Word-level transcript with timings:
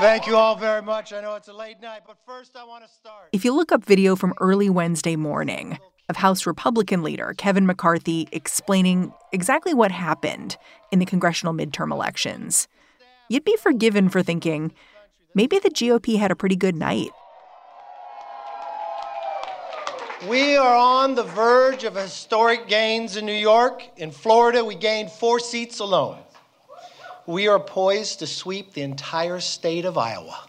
Thank 0.00 0.26
you 0.26 0.34
all 0.34 0.56
very 0.56 0.80
much. 0.80 1.12
I 1.12 1.20
know 1.20 1.34
it's 1.34 1.48
a 1.48 1.52
late 1.52 1.78
night, 1.82 2.04
but 2.06 2.16
first 2.24 2.56
I 2.56 2.64
want 2.64 2.82
to 2.86 2.90
start. 2.90 3.28
If 3.32 3.44
you 3.44 3.54
look 3.54 3.70
up 3.70 3.84
video 3.84 4.16
from 4.16 4.32
early 4.40 4.70
Wednesday 4.70 5.14
morning 5.14 5.78
of 6.08 6.16
House 6.16 6.46
Republican 6.46 7.02
leader 7.02 7.34
Kevin 7.36 7.66
McCarthy 7.66 8.26
explaining 8.32 9.12
exactly 9.30 9.74
what 9.74 9.90
happened 9.90 10.56
in 10.90 11.00
the 11.00 11.04
congressional 11.04 11.52
midterm 11.52 11.92
elections, 11.92 12.66
you'd 13.28 13.44
be 13.44 13.58
forgiven 13.58 14.08
for 14.08 14.22
thinking 14.22 14.72
maybe 15.34 15.58
the 15.58 15.68
GOP 15.68 16.16
had 16.18 16.30
a 16.30 16.36
pretty 16.36 16.56
good 16.56 16.76
night. 16.76 17.10
We 20.26 20.56
are 20.56 20.76
on 20.76 21.14
the 21.14 21.24
verge 21.24 21.84
of 21.84 21.94
historic 21.94 22.68
gains 22.68 23.18
in 23.18 23.26
New 23.26 23.32
York. 23.34 23.82
In 23.98 24.12
Florida, 24.12 24.64
we 24.64 24.76
gained 24.76 25.10
four 25.10 25.38
seats 25.38 25.78
alone. 25.78 26.20
We 27.30 27.46
are 27.46 27.60
poised 27.60 28.18
to 28.18 28.26
sweep 28.26 28.72
the 28.72 28.82
entire 28.82 29.38
state 29.38 29.84
of 29.84 29.96
Iowa. 29.96 30.48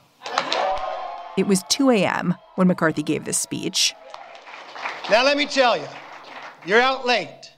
It 1.37 1.45
was 1.45 1.61
2 1.69 1.91
a.m. 1.91 2.33
when 2.55 2.67
McCarthy 2.67 3.03
gave 3.03 3.23
this 3.23 3.37
speech. 3.37 3.93
Now, 5.07 5.23
let 5.23 5.37
me 5.37 5.45
tell 5.45 5.77
you, 5.77 5.87
you're 6.65 6.81
out 6.81 7.05
late. 7.05 7.51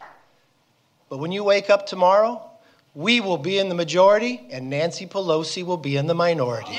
But 1.07 1.19
when 1.19 1.31
you 1.31 1.41
wake 1.41 1.69
up 1.69 1.85
tomorrow, 1.85 2.51
we 2.95 3.21
will 3.21 3.37
be 3.37 3.59
in 3.59 3.69
the 3.69 3.75
majority 3.75 4.45
and 4.51 4.69
Nancy 4.69 5.05
Pelosi 5.05 5.63
will 5.63 5.77
be 5.77 5.95
in 5.95 6.07
the 6.07 6.13
minority. 6.13 6.77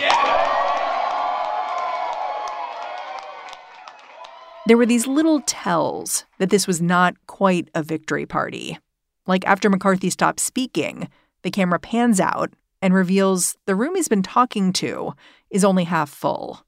There 4.67 4.77
were 4.77 4.85
these 4.85 5.07
little 5.07 5.41
tells 5.47 6.27
that 6.37 6.51
this 6.51 6.67
was 6.67 6.83
not 6.83 7.15
quite 7.27 7.71
a 7.75 7.83
victory 7.83 8.27
party. 8.27 8.79
Like 9.27 9.47
after 9.47 9.71
McCarthy 9.71 10.11
stopped 10.11 10.41
speaking, 10.41 11.09
the 11.45 11.51
camera 11.53 11.79
pans 11.79 12.19
out 12.19 12.53
and 12.83 12.93
reveals 12.93 13.57
the 13.67 13.77
room 13.77 13.95
he's 13.95 14.09
been 14.09 14.23
talking 14.23 14.73
to 14.73 15.15
is 15.51 15.65
only 15.65 15.85
half 15.85 16.11
full. 16.11 16.67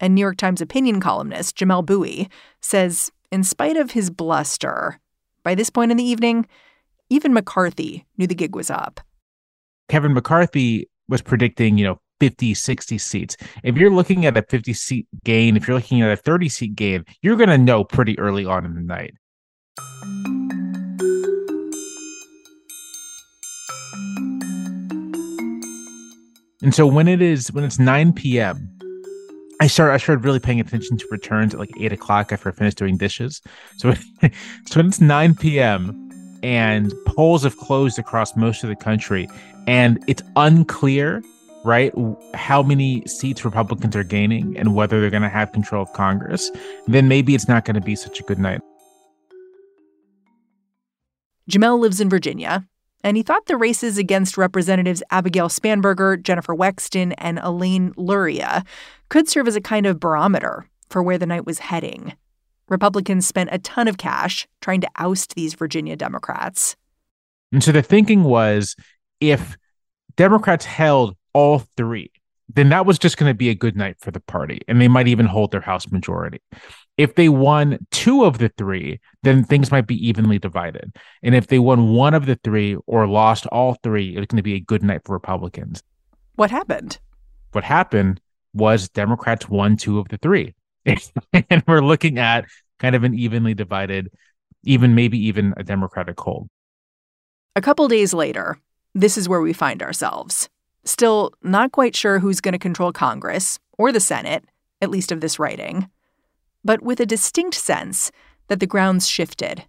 And 0.00 0.14
New 0.14 0.20
York 0.22 0.38
Times 0.38 0.62
opinion 0.62 1.00
columnist 1.00 1.56
Jamelle 1.56 1.84
Bouie 1.84 2.30
says, 2.60 3.12
in 3.30 3.44
spite 3.44 3.76
of 3.76 3.90
his 3.90 4.08
bluster, 4.08 4.98
by 5.42 5.54
this 5.54 5.70
point 5.70 5.90
in 5.90 5.96
the 5.96 6.04
evening, 6.04 6.46
even 7.10 7.34
McCarthy 7.34 8.06
knew 8.16 8.26
the 8.26 8.34
gig 8.34 8.56
was 8.56 8.70
up. 8.70 9.00
Kevin 9.88 10.14
McCarthy 10.14 10.88
was 11.08 11.20
predicting, 11.20 11.76
you 11.76 11.84
know, 11.84 12.00
50, 12.20 12.54
60 12.54 12.98
seats. 12.98 13.36
If 13.64 13.76
you're 13.76 13.90
looking 13.90 14.24
at 14.26 14.36
a 14.36 14.42
50 14.42 14.72
seat 14.72 15.06
gain, 15.24 15.56
if 15.56 15.66
you're 15.66 15.76
looking 15.76 16.02
at 16.02 16.12
a 16.12 16.16
30 16.16 16.48
seat 16.48 16.76
gain, 16.76 17.04
you're 17.20 17.36
going 17.36 17.50
to 17.50 17.58
know 17.58 17.84
pretty 17.84 18.18
early 18.18 18.46
on 18.46 18.64
in 18.64 18.74
the 18.74 18.80
night. 18.80 19.14
And 26.62 26.74
so 26.74 26.86
when 26.86 27.08
it 27.08 27.20
is 27.20 27.52
when 27.52 27.64
it's 27.64 27.78
9 27.78 28.12
p.m., 28.12 28.68
I 29.60 29.66
start 29.66 29.92
I 29.92 29.96
started 29.96 30.24
really 30.24 30.40
paying 30.40 30.60
attention 30.60 30.96
to 30.96 31.06
returns 31.10 31.54
at 31.54 31.60
like 31.60 31.70
eight 31.78 31.92
o'clock 31.92 32.32
after 32.32 32.48
I 32.48 32.52
finished 32.52 32.78
doing 32.78 32.96
dishes. 32.96 33.40
So, 33.76 33.92
so 34.22 34.76
when 34.76 34.86
it's 34.86 35.00
9 35.00 35.34
p.m. 35.34 36.38
and 36.42 36.92
polls 37.06 37.42
have 37.42 37.56
closed 37.56 37.98
across 37.98 38.36
most 38.36 38.62
of 38.62 38.68
the 38.68 38.76
country, 38.76 39.28
and 39.66 40.02
it's 40.08 40.22
unclear, 40.36 41.22
right, 41.64 41.92
how 42.34 42.62
many 42.62 43.04
seats 43.06 43.44
Republicans 43.44 43.94
are 43.96 44.04
gaining 44.04 44.56
and 44.56 44.74
whether 44.74 45.00
they're 45.00 45.10
going 45.10 45.22
to 45.22 45.28
have 45.28 45.52
control 45.52 45.82
of 45.82 45.92
Congress, 45.92 46.50
then 46.86 47.08
maybe 47.08 47.34
it's 47.34 47.48
not 47.48 47.64
going 47.64 47.74
to 47.74 47.80
be 47.80 47.96
such 47.96 48.20
a 48.20 48.22
good 48.22 48.38
night. 48.38 48.60
Jamelle 51.50 51.78
lives 51.80 52.00
in 52.00 52.08
Virginia, 52.08 52.66
and 53.04 53.16
he 53.16 53.22
thought 53.22 53.46
the 53.46 53.56
races 53.56 53.98
against 53.98 54.38
Representatives 54.38 55.02
Abigail 55.10 55.48
Spanberger, 55.48 56.22
Jennifer 56.22 56.54
Wexton, 56.54 57.14
and 57.18 57.38
Elaine 57.42 57.92
Luria 57.96 58.64
could 59.08 59.28
serve 59.28 59.48
as 59.48 59.56
a 59.56 59.60
kind 59.60 59.86
of 59.86 60.00
barometer 60.00 60.66
for 60.88 61.02
where 61.02 61.18
the 61.18 61.26
night 61.26 61.46
was 61.46 61.58
heading. 61.58 62.14
Republicans 62.68 63.26
spent 63.26 63.50
a 63.52 63.58
ton 63.58 63.88
of 63.88 63.98
cash 63.98 64.46
trying 64.60 64.80
to 64.80 64.88
oust 64.96 65.34
these 65.34 65.54
Virginia 65.54 65.96
Democrats. 65.96 66.76
And 67.50 67.62
so 67.62 67.72
the 67.72 67.82
thinking 67.82 68.24
was 68.24 68.76
if 69.20 69.56
Democrats 70.16 70.64
held 70.64 71.16
all 71.34 71.60
three, 71.76 72.10
then 72.48 72.68
that 72.70 72.86
was 72.86 72.98
just 72.98 73.16
going 73.16 73.30
to 73.30 73.34
be 73.34 73.48
a 73.48 73.54
good 73.54 73.76
night 73.76 73.96
for 73.98 74.10
the 74.10 74.20
party. 74.20 74.60
And 74.68 74.80
they 74.80 74.88
might 74.88 75.08
even 75.08 75.26
hold 75.26 75.50
their 75.50 75.60
House 75.60 75.90
majority. 75.90 76.40
If 76.98 77.14
they 77.14 77.28
won 77.28 77.78
two 77.90 78.24
of 78.24 78.38
the 78.38 78.50
three, 78.58 79.00
then 79.22 79.44
things 79.44 79.70
might 79.70 79.86
be 79.86 80.06
evenly 80.06 80.38
divided. 80.38 80.94
And 81.22 81.34
if 81.34 81.46
they 81.46 81.58
won 81.58 81.94
one 81.94 82.14
of 82.14 82.26
the 82.26 82.38
three 82.44 82.76
or 82.86 83.06
lost 83.06 83.46
all 83.46 83.78
three, 83.82 84.10
it's 84.10 84.26
going 84.26 84.36
to 84.36 84.42
be 84.42 84.54
a 84.54 84.60
good 84.60 84.82
night 84.82 85.02
for 85.04 85.14
Republicans. 85.14 85.82
What 86.36 86.50
happened? 86.50 86.98
What 87.52 87.64
happened 87.64 88.20
was 88.54 88.88
Democrats 88.90 89.48
won 89.48 89.76
two 89.76 89.98
of 89.98 90.08
the 90.08 90.18
three. 90.18 90.54
and 90.84 91.62
we're 91.66 91.80
looking 91.80 92.18
at 92.18 92.44
kind 92.78 92.94
of 92.94 93.04
an 93.04 93.14
evenly 93.14 93.54
divided, 93.54 94.10
even 94.64 94.94
maybe 94.94 95.18
even 95.26 95.54
a 95.56 95.62
Democratic 95.62 96.18
hold. 96.20 96.48
A 97.54 97.60
couple 97.60 97.86
days 97.88 98.12
later, 98.12 98.58
this 98.94 99.16
is 99.16 99.28
where 99.28 99.40
we 99.40 99.52
find 99.52 99.82
ourselves. 99.82 100.48
Still 100.84 101.32
not 101.42 101.72
quite 101.72 101.94
sure 101.94 102.18
who's 102.18 102.40
going 102.40 102.52
to 102.52 102.58
control 102.58 102.92
Congress 102.92 103.58
or 103.78 103.92
the 103.92 104.00
Senate, 104.00 104.44
at 104.80 104.90
least 104.90 105.12
of 105.12 105.20
this 105.20 105.38
writing, 105.38 105.88
but 106.64 106.82
with 106.82 107.00
a 107.00 107.06
distinct 107.06 107.56
sense 107.56 108.10
that 108.48 108.60
the 108.60 108.66
ground's 108.66 109.08
shifted. 109.08 109.64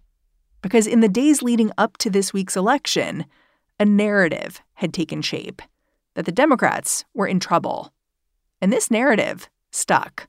Because 0.62 0.86
in 0.86 1.00
the 1.00 1.08
days 1.08 1.42
leading 1.42 1.70
up 1.76 1.98
to 1.98 2.10
this 2.10 2.32
week's 2.32 2.56
election, 2.56 3.26
a 3.78 3.84
narrative 3.84 4.60
had 4.74 4.94
taken 4.94 5.20
shape 5.22 5.60
that 6.14 6.26
the 6.26 6.32
Democrats 6.32 7.04
were 7.12 7.26
in 7.26 7.40
trouble. 7.40 7.92
And 8.60 8.72
this 8.72 8.90
narrative 8.90 9.48
stuck. 9.72 10.28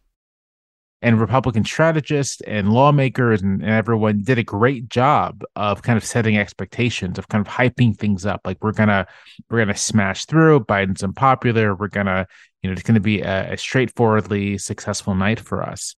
And 1.01 1.21
Republican 1.21 1.63
strategists 1.63 2.41
and 2.41 2.73
lawmakers 2.73 3.41
and, 3.41 3.61
and 3.61 3.71
everyone 3.71 4.23
did 4.23 4.39
a 4.39 4.43
great 4.43 4.89
job 4.89 5.43
of 5.55 5.83
kind 5.83 5.97
of 5.97 6.03
setting 6.03 6.37
expectations, 6.37 7.19
of 7.19 7.27
kind 7.27 7.45
of 7.45 7.53
hyping 7.53 7.95
things 7.95 8.25
up. 8.25 8.41
Like 8.43 8.57
we're 8.63 8.71
gonna 8.71 9.05
we're 9.49 9.59
gonna 9.59 9.77
smash 9.77 10.25
through. 10.25 10.61
Biden's 10.61 11.03
unpopular. 11.03 11.75
We're 11.75 11.89
gonna 11.89 12.25
you 12.63 12.69
know 12.69 12.73
it's 12.73 12.81
gonna 12.81 12.99
be 12.99 13.21
a, 13.21 13.53
a 13.53 13.57
straightforwardly 13.57 14.57
successful 14.57 15.13
night 15.13 15.39
for 15.39 15.61
us. 15.61 15.95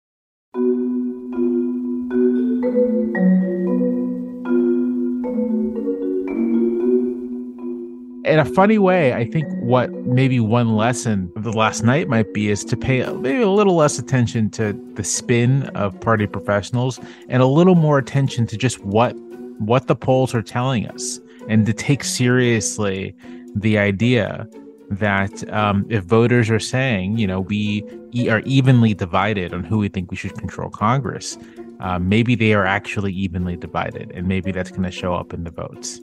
In 8.28 8.40
a 8.40 8.46
funny 8.46 8.78
way, 8.78 9.14
I 9.14 9.26
think 9.26 9.48
what 9.62 9.92
maybe 10.06 10.40
one 10.40 10.76
lesson 10.76 11.32
of 11.36 11.44
the 11.44 11.52
last 11.52 11.84
night 11.84 12.08
might 12.10 12.34
be 12.34 12.50
is 12.50 12.64
to 12.66 12.78
pay 12.78 13.04
maybe 13.14 13.42
a 13.42 13.50
little 13.50 13.76
less 13.76 13.98
attention 13.98 14.50
to 14.52 14.74
the 14.94 15.04
spin 15.04 15.64
of 15.70 16.00
party 16.02 16.28
professionals 16.28 17.00
and 17.30 17.42
a 17.42 17.48
little 17.48 17.76
more 17.76 17.98
attention 17.98 18.46
to 18.48 18.58
just 18.58 18.84
what 18.84 19.16
what 19.60 19.88
the 19.88 19.96
polls 19.96 20.36
are 20.36 20.44
telling 20.44 20.88
us, 20.88 21.20
and 21.50 21.66
to 21.66 21.74
take 21.74 22.04
seriously 22.04 23.16
the 23.56 23.78
idea 23.78 24.48
that 24.92 25.52
um, 25.52 25.84
if 25.90 26.04
voters 26.04 26.50
are 26.52 26.60
saying, 26.60 27.18
you 27.18 27.26
know, 27.26 27.42
we 27.42 27.84
are 28.30 28.42
evenly 28.42 28.94
divided 28.94 29.54
on 29.54 29.64
who 29.64 29.80
we 29.80 29.90
think 29.90 30.12
we 30.12 30.18
should 30.18 30.38
control 30.38 30.70
Congress, 30.70 31.40
uh, 31.80 32.00
maybe 32.00 32.36
they 32.36 32.54
are 32.54 32.66
actually 32.66 33.14
evenly 33.14 33.56
divided, 33.56 34.12
and 34.12 34.28
maybe 34.28 34.52
that's 34.52 34.72
going 34.72 34.84
to 34.84 34.92
show 34.92 35.14
up 35.14 35.34
in 35.34 35.44
the 35.44 35.52
votes. 35.52 36.00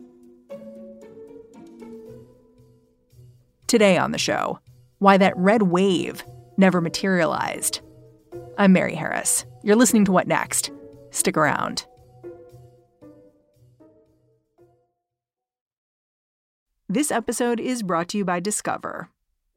Today 3.66 3.96
on 3.96 4.12
the 4.12 4.18
show, 4.18 4.60
why 4.98 5.16
that 5.16 5.36
red 5.36 5.62
wave 5.62 6.24
never 6.56 6.80
materialized. 6.80 7.80
I'm 8.56 8.72
Mary 8.72 8.94
Harris. 8.94 9.44
You're 9.62 9.76
listening 9.76 10.04
to 10.04 10.12
What 10.12 10.28
Next? 10.28 10.70
Stick 11.10 11.36
around. 11.36 11.86
This 16.88 17.10
episode 17.10 17.58
is 17.58 17.82
brought 17.82 18.08
to 18.10 18.18
you 18.18 18.24
by 18.24 18.38
Discover. 18.38 19.08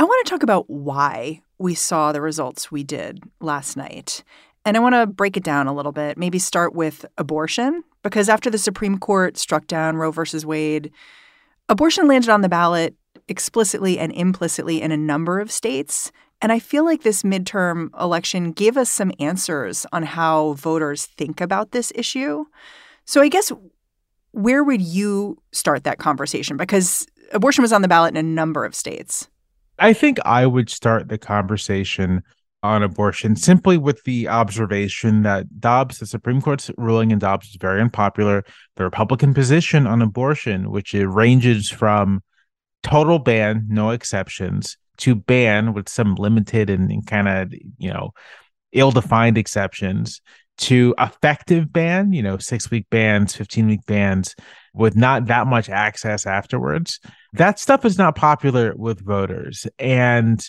I 0.00 0.04
want 0.04 0.24
to 0.24 0.30
talk 0.30 0.44
about 0.44 0.70
why 0.70 1.42
we 1.58 1.74
saw 1.74 2.12
the 2.12 2.20
results 2.20 2.70
we 2.70 2.84
did 2.84 3.20
last 3.40 3.76
night. 3.76 4.22
And 4.64 4.76
I 4.76 4.80
want 4.80 4.94
to 4.94 5.08
break 5.08 5.36
it 5.36 5.42
down 5.42 5.66
a 5.66 5.74
little 5.74 5.90
bit, 5.90 6.16
maybe 6.16 6.38
start 6.38 6.72
with 6.72 7.04
abortion, 7.18 7.82
because 8.04 8.28
after 8.28 8.48
the 8.48 8.58
Supreme 8.58 8.98
Court 8.98 9.36
struck 9.36 9.66
down 9.66 9.96
Roe 9.96 10.12
versus 10.12 10.46
Wade, 10.46 10.92
abortion 11.68 12.06
landed 12.06 12.30
on 12.30 12.42
the 12.42 12.48
ballot 12.48 12.94
explicitly 13.26 13.98
and 13.98 14.12
implicitly 14.12 14.80
in 14.80 14.92
a 14.92 14.96
number 14.96 15.40
of 15.40 15.50
states. 15.50 16.12
And 16.40 16.52
I 16.52 16.60
feel 16.60 16.84
like 16.84 17.02
this 17.02 17.24
midterm 17.24 17.88
election 18.00 18.52
gave 18.52 18.76
us 18.76 18.90
some 18.90 19.10
answers 19.18 19.84
on 19.92 20.04
how 20.04 20.52
voters 20.52 21.06
think 21.06 21.40
about 21.40 21.72
this 21.72 21.92
issue. 21.96 22.44
So 23.04 23.20
I 23.20 23.28
guess 23.28 23.50
where 24.30 24.62
would 24.62 24.80
you 24.80 25.42
start 25.50 25.82
that 25.82 25.98
conversation? 25.98 26.56
Because 26.56 27.04
abortion 27.32 27.62
was 27.62 27.72
on 27.72 27.82
the 27.82 27.88
ballot 27.88 28.10
in 28.10 28.16
a 28.16 28.22
number 28.22 28.64
of 28.64 28.76
states. 28.76 29.28
I 29.78 29.92
think 29.92 30.18
I 30.24 30.46
would 30.46 30.70
start 30.70 31.08
the 31.08 31.18
conversation 31.18 32.22
on 32.62 32.82
abortion 32.82 33.36
simply 33.36 33.78
with 33.78 34.02
the 34.02 34.28
observation 34.28 35.22
that 35.22 35.60
Dobbs, 35.60 35.98
the 35.98 36.06
Supreme 36.06 36.42
Court's 36.42 36.70
ruling 36.76 37.12
in 37.12 37.18
Dobbs, 37.18 37.50
is 37.50 37.56
very 37.60 37.80
unpopular. 37.80 38.44
The 38.76 38.84
Republican 38.84 39.32
position 39.32 39.86
on 39.86 40.02
abortion, 40.02 40.70
which 40.70 40.94
it 40.94 41.06
ranges 41.06 41.70
from 41.70 42.22
total 42.82 43.20
ban, 43.20 43.66
no 43.68 43.90
exceptions, 43.90 44.76
to 44.98 45.14
ban 45.14 45.72
with 45.72 45.88
some 45.88 46.16
limited 46.16 46.68
and, 46.68 46.90
and 46.90 47.06
kind 47.06 47.28
of, 47.28 47.54
you 47.78 47.92
know, 47.92 48.10
ill 48.72 48.90
defined 48.90 49.38
exceptions, 49.38 50.20
to 50.58 50.92
effective 50.98 51.72
ban, 51.72 52.12
you 52.12 52.22
know, 52.22 52.36
six 52.38 52.70
week 52.70 52.86
bans, 52.90 53.36
15 53.36 53.68
week 53.68 53.86
bans 53.86 54.34
with 54.74 54.96
not 54.96 55.26
that 55.26 55.46
much 55.46 55.68
access 55.68 56.26
afterwards. 56.26 57.00
That 57.32 57.58
stuff 57.58 57.84
is 57.84 57.98
not 57.98 58.16
popular 58.16 58.74
with 58.76 59.04
voters. 59.04 59.66
And 59.78 60.44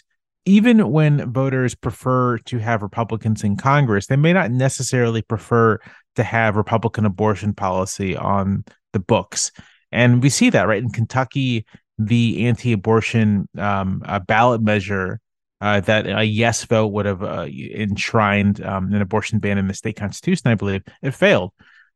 even 0.46 0.92
when 0.92 1.32
voters 1.32 1.76
prefer 1.76 2.38
to 2.40 2.58
have 2.58 2.82
Republicans 2.82 3.44
in 3.44 3.58
Congress, 3.58 4.08
they 4.08 4.16
may 4.16 4.34
not 4.34 4.52
necessarily 4.52 5.22
prefer 5.22 5.80
to 6.16 6.24
have 6.24 6.56
Republican 6.56 7.06
abortion 7.06 7.54
policy 7.54 8.16
on 8.16 8.64
the 8.94 9.00
books. 9.00 9.52
And 9.92 10.24
we 10.24 10.30
see 10.30 10.50
that, 10.50 10.68
right? 10.68 10.82
In 10.82 10.90
Kentucky, 10.90 11.66
the 11.98 12.48
anti 12.48 12.72
abortion 12.72 13.48
um, 13.58 14.02
uh, 14.06 14.20
ballot 14.20 14.62
measure 14.62 15.20
uh, 15.62 15.82
that 15.82 16.08
a 16.08 16.24
yes 16.24 16.64
vote 16.66 16.88
would 16.88 17.06
have 17.06 17.22
uh, 17.22 17.46
enshrined 17.50 18.64
um, 18.64 18.94
an 18.94 19.02
abortion 19.02 19.40
ban 19.40 19.58
in 19.58 19.68
the 19.68 19.74
state 19.74 19.98
constitution, 19.98 20.50
I 20.50 20.56
believe, 20.56 20.84
it 21.02 21.12
failed. 21.12 21.52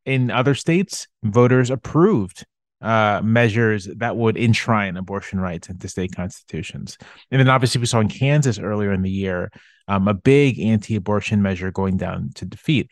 In 0.06 0.32
other 0.32 0.56
states, 0.56 1.08
voters 1.24 1.70
approved 1.70 2.46
uh, 2.82 3.22
measures 3.24 3.86
that 3.86 4.18
would 4.18 4.38
enshrine 4.38 4.98
abortion 4.98 5.40
rights 5.40 5.70
into 5.70 5.88
state 5.88 6.14
constitutions. 6.14 6.98
And 7.32 7.40
then 7.40 7.48
obviously, 7.48 7.80
we 7.80 7.88
saw 7.88 8.02
in 8.02 8.10
Kansas 8.10 8.60
earlier 8.60 8.92
in 8.92 9.02
the 9.02 9.10
year 9.10 9.50
um, 9.88 10.08
a 10.08 10.14
big 10.14 10.60
anti 10.60 10.96
abortion 10.96 11.42
measure 11.42 11.72
going 11.72 11.98
down 11.98 12.32
to 12.36 12.46
defeat. 12.46 12.92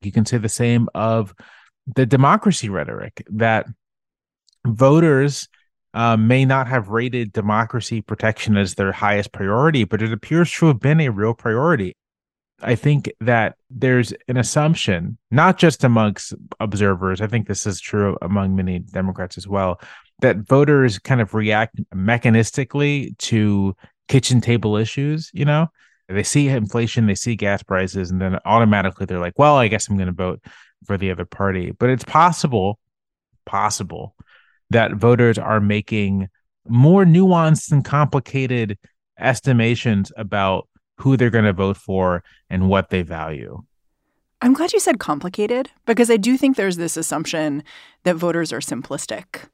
You 0.00 0.12
can 0.12 0.24
say 0.24 0.38
the 0.38 0.48
same 0.48 0.88
of 0.94 1.34
the 1.94 2.06
democracy 2.06 2.68
rhetoric 2.68 3.22
that 3.30 3.66
voters 4.66 5.48
uh, 5.94 6.16
may 6.16 6.44
not 6.44 6.68
have 6.68 6.88
rated 6.88 7.32
democracy 7.32 8.02
protection 8.02 8.56
as 8.56 8.74
their 8.74 8.92
highest 8.92 9.32
priority, 9.32 9.84
but 9.84 10.02
it 10.02 10.12
appears 10.12 10.52
to 10.52 10.66
have 10.66 10.80
been 10.80 11.00
a 11.00 11.08
real 11.08 11.34
priority. 11.34 11.96
I 12.60 12.74
think 12.74 13.10
that 13.20 13.56
there's 13.70 14.12
an 14.26 14.36
assumption, 14.36 15.16
not 15.30 15.58
just 15.58 15.84
amongst 15.84 16.34
observers, 16.58 17.20
I 17.20 17.28
think 17.28 17.46
this 17.46 17.66
is 17.66 17.80
true 17.80 18.18
among 18.20 18.56
many 18.56 18.80
Democrats 18.80 19.38
as 19.38 19.46
well, 19.46 19.80
that 20.20 20.38
voters 20.38 20.98
kind 20.98 21.20
of 21.20 21.34
react 21.34 21.80
mechanistically 21.94 23.16
to 23.18 23.76
kitchen 24.08 24.40
table 24.40 24.76
issues. 24.76 25.30
You 25.32 25.44
know, 25.44 25.68
they 26.08 26.24
see 26.24 26.48
inflation, 26.48 27.06
they 27.06 27.14
see 27.14 27.36
gas 27.36 27.62
prices, 27.62 28.10
and 28.10 28.20
then 28.20 28.38
automatically 28.44 29.06
they're 29.06 29.20
like, 29.20 29.38
well, 29.38 29.56
I 29.56 29.68
guess 29.68 29.88
I'm 29.88 29.96
going 29.96 30.06
to 30.08 30.12
vote 30.12 30.40
for 30.84 30.98
the 30.98 31.12
other 31.12 31.24
party. 31.24 31.70
But 31.70 31.90
it's 31.90 32.04
possible, 32.04 32.80
possible 33.46 34.16
that 34.70 34.94
voters 34.94 35.38
are 35.38 35.60
making 35.60 36.28
more 36.66 37.04
nuanced 37.04 37.70
and 37.72 37.84
complicated 37.84 38.78
estimations 39.18 40.12
about 40.16 40.68
who 40.98 41.16
they're 41.16 41.30
going 41.30 41.44
to 41.44 41.52
vote 41.52 41.76
for 41.76 42.22
and 42.50 42.68
what 42.68 42.90
they 42.90 43.02
value. 43.02 43.62
I'm 44.40 44.52
glad 44.52 44.72
you 44.72 44.80
said 44.80 45.00
complicated 45.00 45.70
because 45.84 46.10
I 46.10 46.16
do 46.16 46.36
think 46.36 46.56
there's 46.56 46.76
this 46.76 46.96
assumption 46.96 47.64
that 48.04 48.16
voters 48.16 48.52
are 48.52 48.60
simplistic 48.60 49.48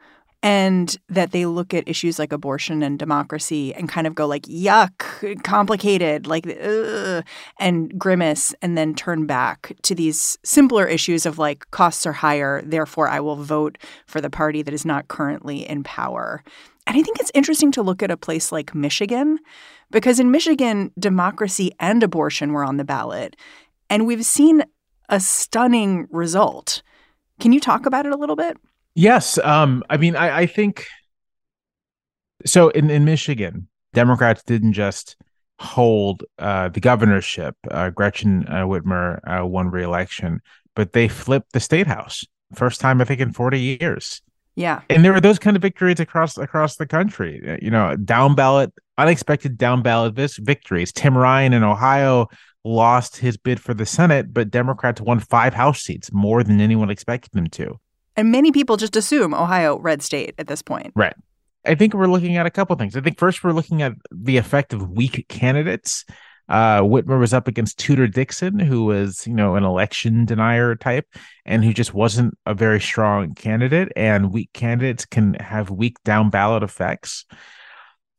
and 0.44 0.98
that 1.08 1.32
they 1.32 1.46
look 1.46 1.72
at 1.72 1.88
issues 1.88 2.18
like 2.18 2.30
abortion 2.30 2.82
and 2.82 2.98
democracy 2.98 3.74
and 3.74 3.88
kind 3.88 4.06
of 4.06 4.14
go 4.14 4.26
like 4.26 4.42
yuck 4.42 5.42
complicated 5.42 6.26
like 6.26 6.46
ugh, 6.46 7.24
and 7.58 7.98
grimace 7.98 8.54
and 8.60 8.76
then 8.76 8.94
turn 8.94 9.24
back 9.24 9.74
to 9.80 9.94
these 9.94 10.36
simpler 10.44 10.86
issues 10.86 11.24
of 11.24 11.38
like 11.38 11.68
costs 11.70 12.04
are 12.04 12.12
higher 12.12 12.60
therefore 12.60 13.08
i 13.08 13.18
will 13.18 13.36
vote 13.36 13.78
for 14.06 14.20
the 14.20 14.28
party 14.28 14.60
that 14.60 14.74
is 14.74 14.84
not 14.84 15.08
currently 15.08 15.66
in 15.66 15.82
power. 15.82 16.44
And 16.86 16.98
i 16.98 17.02
think 17.02 17.18
it's 17.18 17.32
interesting 17.32 17.72
to 17.72 17.82
look 17.82 18.02
at 18.02 18.10
a 18.10 18.16
place 18.16 18.52
like 18.52 18.74
michigan 18.74 19.38
because 19.90 20.20
in 20.20 20.30
michigan 20.30 20.92
democracy 20.98 21.72
and 21.80 22.02
abortion 22.02 22.52
were 22.52 22.64
on 22.64 22.76
the 22.76 22.84
ballot 22.84 23.34
and 23.88 24.06
we've 24.06 24.26
seen 24.26 24.62
a 25.08 25.20
stunning 25.20 26.06
result. 26.10 26.82
Can 27.38 27.52
you 27.52 27.60
talk 27.60 27.84
about 27.86 28.06
it 28.06 28.12
a 28.12 28.16
little 28.16 28.36
bit 28.36 28.56
Yes. 28.94 29.38
Um, 29.38 29.82
I 29.90 29.96
mean, 29.96 30.16
I, 30.16 30.38
I 30.40 30.46
think 30.46 30.86
so. 32.46 32.68
In, 32.68 32.90
in 32.90 33.04
Michigan, 33.04 33.68
Democrats 33.92 34.42
didn't 34.42 34.74
just 34.74 35.16
hold 35.58 36.24
uh, 36.38 36.68
the 36.68 36.80
governorship. 36.80 37.56
Uh, 37.70 37.90
Gretchen 37.90 38.46
uh, 38.48 38.64
Whitmer 38.64 39.20
uh, 39.26 39.46
won 39.46 39.70
re-election, 39.70 40.40
but 40.74 40.92
they 40.92 41.08
flipped 41.08 41.52
the 41.52 41.60
state 41.60 41.86
house. 41.86 42.24
First 42.54 42.80
time 42.80 43.00
I 43.00 43.04
think 43.04 43.20
in 43.20 43.32
40 43.32 43.78
years. 43.80 44.22
Yeah. 44.56 44.82
And 44.88 45.04
there 45.04 45.12
were 45.12 45.20
those 45.20 45.38
kind 45.38 45.56
of 45.56 45.62
victories 45.62 45.98
across 45.98 46.38
across 46.38 46.76
the 46.76 46.86
country. 46.86 47.42
Uh, 47.46 47.56
you 47.60 47.70
know, 47.70 47.96
down 47.96 48.36
ballot, 48.36 48.72
unexpected 48.98 49.58
down 49.58 49.82
ballot 49.82 50.14
victories. 50.14 50.92
Tim 50.92 51.18
Ryan 51.18 51.52
in 51.52 51.64
Ohio 51.64 52.28
lost 52.64 53.16
his 53.16 53.36
bid 53.36 53.60
for 53.60 53.74
the 53.74 53.84
Senate, 53.84 54.32
but 54.32 54.50
Democrats 54.50 55.00
won 55.00 55.18
five 55.18 55.54
House 55.54 55.82
seats, 55.82 56.12
more 56.12 56.44
than 56.44 56.60
anyone 56.60 56.90
expected 56.90 57.32
them 57.32 57.48
to. 57.48 57.78
And 58.16 58.30
many 58.30 58.52
people 58.52 58.76
just 58.76 58.96
assume 58.96 59.34
Ohio 59.34 59.78
red 59.78 60.02
state 60.02 60.34
at 60.38 60.46
this 60.46 60.62
point. 60.62 60.92
Right. 60.94 61.14
I 61.66 61.74
think 61.74 61.94
we're 61.94 62.06
looking 62.06 62.36
at 62.36 62.46
a 62.46 62.50
couple 62.50 62.76
things. 62.76 62.96
I 62.96 63.00
think 63.00 63.18
first 63.18 63.42
we're 63.42 63.52
looking 63.52 63.82
at 63.82 63.92
the 64.10 64.36
effect 64.36 64.72
of 64.72 64.90
weak 64.90 65.26
candidates. 65.28 66.04
Uh, 66.46 66.82
Whitmer 66.82 67.18
was 67.18 67.32
up 67.32 67.48
against 67.48 67.78
Tudor 67.78 68.06
Dixon, 68.06 68.58
who 68.58 68.84
was, 68.84 69.26
you 69.26 69.32
know, 69.32 69.56
an 69.56 69.64
election 69.64 70.26
denier 70.26 70.74
type 70.76 71.06
and 71.46 71.64
who 71.64 71.72
just 71.72 71.94
wasn't 71.94 72.36
a 72.44 72.52
very 72.52 72.80
strong 72.80 73.34
candidate. 73.34 73.90
And 73.96 74.30
weak 74.30 74.50
candidates 74.52 75.06
can 75.06 75.34
have 75.34 75.70
weak 75.70 75.96
down 76.04 76.28
ballot 76.28 76.62
effects. 76.62 77.24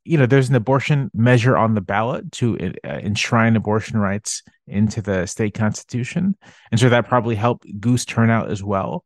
You 0.05 0.17
know, 0.17 0.25
there's 0.25 0.49
an 0.49 0.55
abortion 0.55 1.11
measure 1.13 1.55
on 1.55 1.75
the 1.75 1.81
ballot 1.81 2.31
to 2.33 2.73
uh, 2.83 2.89
enshrine 2.89 3.55
abortion 3.55 3.99
rights 3.99 4.41
into 4.67 5.01
the 5.01 5.27
state 5.27 5.53
constitution. 5.53 6.35
And 6.71 6.79
so 6.79 6.89
that 6.89 7.07
probably 7.07 7.35
helped 7.35 7.67
goose 7.79 8.05
turnout 8.05 8.49
as 8.49 8.63
well 8.63 9.05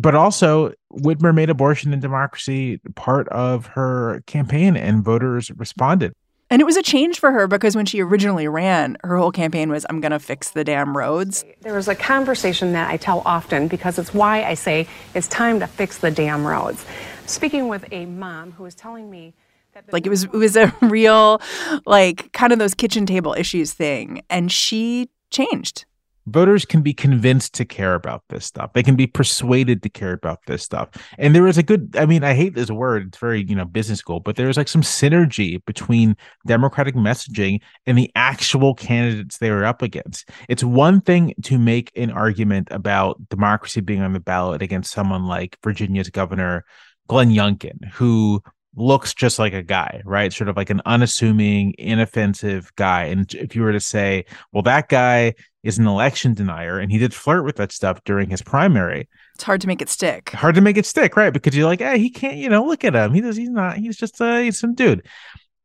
but 0.00 0.14
also 0.14 0.72
Whitmer 0.92 1.34
made 1.34 1.50
abortion 1.50 1.92
and 1.92 2.00
democracy 2.02 2.78
part 2.94 3.28
of 3.28 3.66
her 3.66 4.22
campaign, 4.26 4.76
and 4.76 5.02
voters 5.04 5.50
responded. 5.52 6.12
And 6.48 6.62
it 6.62 6.64
was 6.64 6.76
a 6.76 6.82
change 6.82 7.18
for 7.18 7.32
her 7.32 7.48
because 7.48 7.74
when 7.74 7.86
she 7.86 8.00
originally 8.00 8.46
ran, 8.46 8.96
her 9.02 9.16
whole 9.18 9.32
campaign 9.32 9.68
was, 9.68 9.84
I'm 9.90 10.00
going 10.00 10.12
to 10.12 10.20
fix 10.20 10.50
the 10.50 10.62
damn 10.62 10.96
roads. 10.96 11.44
There 11.62 11.74
was 11.74 11.88
a 11.88 11.94
conversation 11.96 12.72
that 12.72 12.88
I 12.88 12.96
tell 12.98 13.22
often 13.26 13.66
because 13.66 13.98
it's 13.98 14.14
why 14.14 14.44
I 14.44 14.54
say 14.54 14.86
it's 15.14 15.26
time 15.26 15.58
to 15.58 15.66
fix 15.66 15.98
the 15.98 16.10
damn 16.12 16.46
roads. 16.46 16.84
Speaking 17.26 17.66
with 17.66 17.84
a 17.90 18.06
mom 18.06 18.52
who 18.52 18.62
was 18.62 18.76
telling 18.76 19.10
me 19.10 19.34
that 19.74 19.86
The- 19.86 19.92
like 19.92 20.06
it 20.06 20.10
was 20.10 20.22
it 20.24 20.32
was 20.32 20.56
a 20.56 20.72
real 20.82 21.40
like 21.84 22.32
kind 22.32 22.52
of 22.52 22.60
those 22.60 22.74
kitchen 22.74 23.06
table 23.06 23.34
issues 23.36 23.72
thing 23.72 24.22
and 24.30 24.50
she 24.52 25.10
changed 25.30 25.84
voters 26.26 26.64
can 26.64 26.82
be 26.82 26.92
convinced 26.92 27.54
to 27.54 27.64
care 27.64 27.94
about 27.94 28.22
this 28.28 28.44
stuff. 28.44 28.72
They 28.72 28.82
can 28.82 28.96
be 28.96 29.06
persuaded 29.06 29.82
to 29.82 29.88
care 29.88 30.12
about 30.12 30.40
this 30.46 30.62
stuff. 30.62 30.88
And 31.18 31.34
there 31.34 31.46
is 31.46 31.56
a 31.56 31.62
good, 31.62 31.96
I 31.96 32.06
mean, 32.06 32.24
I 32.24 32.34
hate 32.34 32.54
this 32.54 32.70
word. 32.70 33.08
It's 33.08 33.18
very, 33.18 33.44
you 33.44 33.54
know, 33.54 33.64
business 33.64 34.00
school, 34.00 34.20
but 34.20 34.36
there's 34.36 34.56
like 34.56 34.68
some 34.68 34.82
synergy 34.82 35.64
between 35.64 36.16
Democratic 36.46 36.94
messaging 36.94 37.60
and 37.86 37.96
the 37.96 38.10
actual 38.14 38.74
candidates 38.74 39.38
they 39.38 39.50
are 39.50 39.64
up 39.64 39.82
against. 39.82 40.28
It's 40.48 40.64
one 40.64 41.00
thing 41.00 41.34
to 41.44 41.58
make 41.58 41.92
an 41.96 42.10
argument 42.10 42.68
about 42.70 43.28
democracy 43.28 43.80
being 43.80 44.02
on 44.02 44.12
the 44.12 44.20
ballot 44.20 44.62
against 44.62 44.92
someone 44.92 45.26
like 45.26 45.56
Virginia's 45.62 46.10
governor, 46.10 46.64
Glenn 47.08 47.30
Youngkin, 47.30 47.92
who 47.92 48.42
looks 48.76 49.14
just 49.14 49.38
like 49.38 49.54
a 49.54 49.62
guy, 49.62 50.02
right? 50.04 50.32
Sort 50.32 50.48
of 50.48 50.56
like 50.56 50.70
an 50.70 50.82
unassuming, 50.84 51.74
inoffensive 51.78 52.70
guy. 52.76 53.04
And 53.04 53.32
if 53.34 53.56
you 53.56 53.62
were 53.62 53.72
to 53.72 53.80
say, 53.80 54.26
well, 54.52 54.62
that 54.62 54.88
guy 54.88 55.34
is 55.64 55.78
an 55.78 55.86
election 55.86 56.34
denier 56.34 56.78
and 56.78 56.92
he 56.92 56.98
did 56.98 57.12
flirt 57.12 57.44
with 57.44 57.56
that 57.56 57.72
stuff 57.72 58.04
during 58.04 58.30
his 58.30 58.42
primary. 58.42 59.08
It's 59.34 59.44
hard 59.44 59.60
to 59.62 59.66
make 59.66 59.82
it 59.82 59.88
stick. 59.88 60.30
Hard 60.30 60.54
to 60.54 60.60
make 60.60 60.76
it 60.76 60.86
stick, 60.86 61.16
right? 61.16 61.32
Because 61.32 61.56
you're 61.56 61.66
like, 61.66 61.80
hey, 61.80 61.98
he 61.98 62.10
can't, 62.10 62.36
you 62.36 62.48
know, 62.48 62.64
look 62.64 62.84
at 62.84 62.94
him. 62.94 63.12
He 63.12 63.20
does, 63.20 63.36
he's 63.36 63.50
not, 63.50 63.78
he's 63.78 63.96
just 63.96 64.20
uh, 64.20 64.38
he's 64.38 64.58
some 64.58 64.74
dude. 64.74 65.06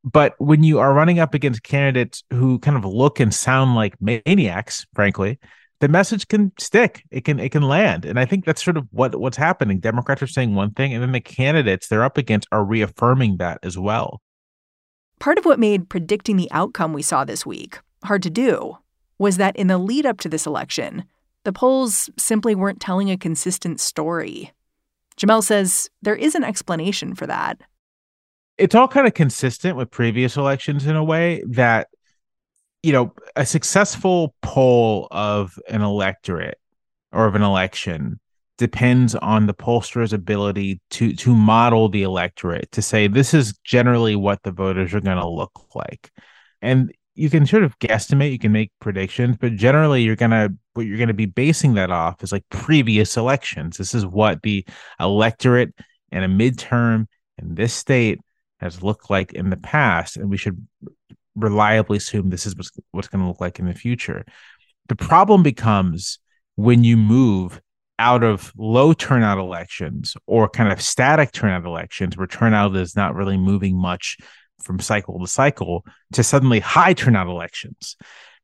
But 0.03 0.33
when 0.39 0.63
you 0.63 0.79
are 0.79 0.93
running 0.93 1.19
up 1.19 1.33
against 1.33 1.61
candidates 1.61 2.23
who 2.31 2.57
kind 2.59 2.77
of 2.77 2.85
look 2.85 3.19
and 3.19 3.33
sound 3.33 3.75
like 3.75 3.95
maniacs, 4.01 4.87
frankly, 4.93 5.37
the 5.81 5.89
message 5.89 6.27
can 6.27 6.51
stick. 6.57 7.03
It 7.11 7.25
can 7.25 7.39
it 7.39 7.51
can 7.51 7.63
land. 7.63 8.05
And 8.05 8.19
I 8.19 8.25
think 8.25 8.45
that's 8.45 8.63
sort 8.63 8.77
of 8.77 8.87
what 8.91 9.19
what's 9.19 9.37
happening. 9.37 9.79
Democrats 9.79 10.21
are 10.21 10.27
saying 10.27 10.55
one 10.55 10.71
thing, 10.71 10.93
and 10.93 11.03
then 11.03 11.11
the 11.11 11.19
candidates 11.19 11.87
they're 11.87 12.03
up 12.03 12.17
against 12.17 12.47
are 12.51 12.63
reaffirming 12.63 13.37
that 13.37 13.59
as 13.63 13.77
well. 13.77 14.21
Part 15.19 15.37
of 15.37 15.45
what 15.45 15.59
made 15.59 15.89
predicting 15.89 16.37
the 16.37 16.49
outcome 16.51 16.93
we 16.93 17.01
saw 17.01 17.25
this 17.25 17.45
week 17.45 17.79
hard 18.03 18.23
to 18.23 18.29
do 18.29 18.77
was 19.19 19.37
that 19.37 19.55
in 19.55 19.67
the 19.67 19.77
lead 19.77 20.05
up 20.05 20.19
to 20.19 20.29
this 20.29 20.47
election, 20.47 21.03
the 21.43 21.53
polls 21.53 22.09
simply 22.17 22.55
weren't 22.55 22.79
telling 22.79 23.11
a 23.11 23.17
consistent 23.17 23.79
story. 23.79 24.51
Jamelle 25.17 25.43
says 25.43 25.89
there 26.01 26.15
is 26.15 26.33
an 26.35 26.43
explanation 26.43 27.13
for 27.13 27.27
that. 27.27 27.59
It's 28.57 28.75
all 28.75 28.87
kind 28.87 29.07
of 29.07 29.13
consistent 29.13 29.77
with 29.77 29.91
previous 29.91 30.37
elections 30.37 30.85
in 30.85 30.95
a 30.95 31.03
way 31.03 31.43
that 31.47 31.87
you 32.83 32.91
know, 32.91 33.13
a 33.35 33.45
successful 33.45 34.33
poll 34.41 35.07
of 35.11 35.57
an 35.69 35.81
electorate 35.81 36.57
or 37.11 37.25
of 37.25 37.35
an 37.35 37.43
election 37.43 38.19
depends 38.57 39.15
on 39.15 39.47
the 39.47 39.53
pollster's 39.53 40.13
ability 40.13 40.79
to 40.91 41.13
to 41.15 41.35
model 41.35 41.89
the 41.89 42.03
electorate 42.03 42.71
to 42.71 42.79
say 42.79 43.07
this 43.07 43.33
is 43.33 43.57
generally 43.63 44.15
what 44.15 44.43
the 44.43 44.51
voters 44.51 44.93
are 44.93 45.01
going 45.01 45.17
to 45.17 45.27
look 45.27 45.51
like. 45.73 46.11
And 46.61 46.93
you 47.15 47.29
can 47.29 47.45
sort 47.45 47.63
of 47.63 47.77
guesstimate 47.79 48.31
you 48.31 48.39
can 48.39 48.51
make 48.51 48.71
predictions 48.79 49.35
but 49.37 49.55
generally 49.55 50.03
you're 50.03 50.15
going 50.15 50.31
to 50.31 50.53
what 50.73 50.85
you're 50.85 50.97
going 50.97 51.07
to 51.07 51.13
be 51.13 51.25
basing 51.25 51.73
that 51.73 51.91
off 51.91 52.23
is 52.23 52.31
like 52.31 52.45
previous 52.49 53.17
elections. 53.17 53.77
This 53.77 53.95
is 53.95 54.05
what 54.05 54.43
the 54.43 54.65
electorate 54.99 55.73
and 56.11 56.23
a 56.23 56.27
midterm 56.27 57.07
in 57.39 57.55
this 57.55 57.73
state 57.73 58.19
has 58.59 58.83
looked 58.83 59.09
like 59.09 59.33
in 59.33 59.49
the 59.49 59.57
past 59.57 60.17
and 60.17 60.29
we 60.29 60.37
should 60.37 60.65
reliably 61.35 61.97
assume 61.97 62.29
this 62.29 62.45
is 62.45 62.55
what's, 62.55 62.71
what's 62.91 63.07
going 63.07 63.21
to 63.21 63.27
look 63.27 63.41
like 63.41 63.59
in 63.59 63.65
the 63.65 63.73
future. 63.73 64.25
The 64.89 64.95
problem 64.95 65.43
becomes 65.43 66.19
when 66.55 66.83
you 66.83 66.97
move 66.97 67.61
out 67.99 68.23
of 68.23 68.51
low 68.57 68.93
turnout 68.93 69.37
elections 69.37 70.15
or 70.25 70.49
kind 70.49 70.71
of 70.71 70.81
static 70.81 71.31
turnout 71.31 71.65
elections 71.65 72.17
where 72.17 72.27
turnout 72.27 72.75
is 72.75 72.95
not 72.95 73.15
really 73.15 73.37
moving 73.37 73.79
much 73.79 74.17
from 74.63 74.79
cycle 74.79 75.19
to 75.19 75.27
cycle 75.27 75.85
to 76.13 76.23
suddenly 76.23 76.59
high 76.59 76.93
turnout 76.93 77.27
elections. 77.27 77.95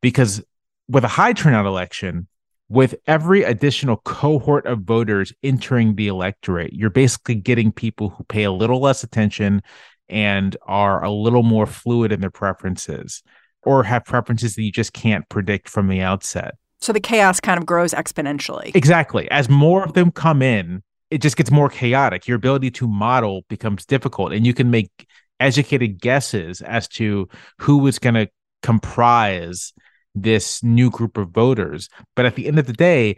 Because 0.01 0.43
with 0.87 1.03
a 1.03 1.09
high 1.09 1.33
turnout 1.33 1.65
election, 1.65 2.27
with 2.69 2.95
every 3.07 3.43
additional 3.43 3.97
cohort 3.97 4.65
of 4.65 4.81
voters 4.81 5.33
entering 5.41 5.95
the 5.95 6.07
electorate, 6.07 6.73
you're 6.73 6.89
basically 6.89 7.35
getting 7.35 7.71
people 7.71 8.09
who 8.09 8.23
pay 8.25 8.43
a 8.43 8.51
little 8.51 8.81
less 8.81 9.03
attention 9.03 9.61
and 10.09 10.55
are 10.65 11.03
a 11.03 11.11
little 11.11 11.43
more 11.43 11.65
fluid 11.65 12.11
in 12.11 12.21
their 12.21 12.31
preferences 12.31 13.23
or 13.63 13.83
have 13.83 14.05
preferences 14.05 14.55
that 14.55 14.63
you 14.63 14.71
just 14.71 14.93
can't 14.93 15.27
predict 15.29 15.67
from 15.67 15.87
the 15.87 16.01
outset. 16.01 16.55
So 16.79 16.93
the 16.93 16.99
chaos 16.99 17.39
kind 17.39 17.57
of 17.59 17.65
grows 17.65 17.93
exponentially. 17.93 18.73
Exactly. 18.75 19.29
As 19.31 19.49
more 19.49 19.83
of 19.83 19.93
them 19.93 20.11
come 20.11 20.41
in, 20.41 20.83
it 21.09 21.21
just 21.21 21.37
gets 21.37 21.51
more 21.51 21.69
chaotic. 21.69 22.27
Your 22.27 22.37
ability 22.37 22.71
to 22.71 22.87
model 22.87 23.43
becomes 23.49 23.85
difficult, 23.85 24.33
and 24.33 24.45
you 24.45 24.53
can 24.53 24.69
make 24.69 25.07
educated 25.39 26.01
guesses 26.01 26.61
as 26.61 26.87
to 26.89 27.27
who 27.59 27.85
is 27.87 27.99
going 27.99 28.15
to 28.15 28.29
comprise 28.61 29.73
this 30.15 30.63
new 30.63 30.89
group 30.89 31.17
of 31.17 31.29
voters. 31.29 31.89
But 32.15 32.25
at 32.25 32.35
the 32.35 32.47
end 32.47 32.59
of 32.59 32.67
the 32.67 32.73
day, 32.73 33.17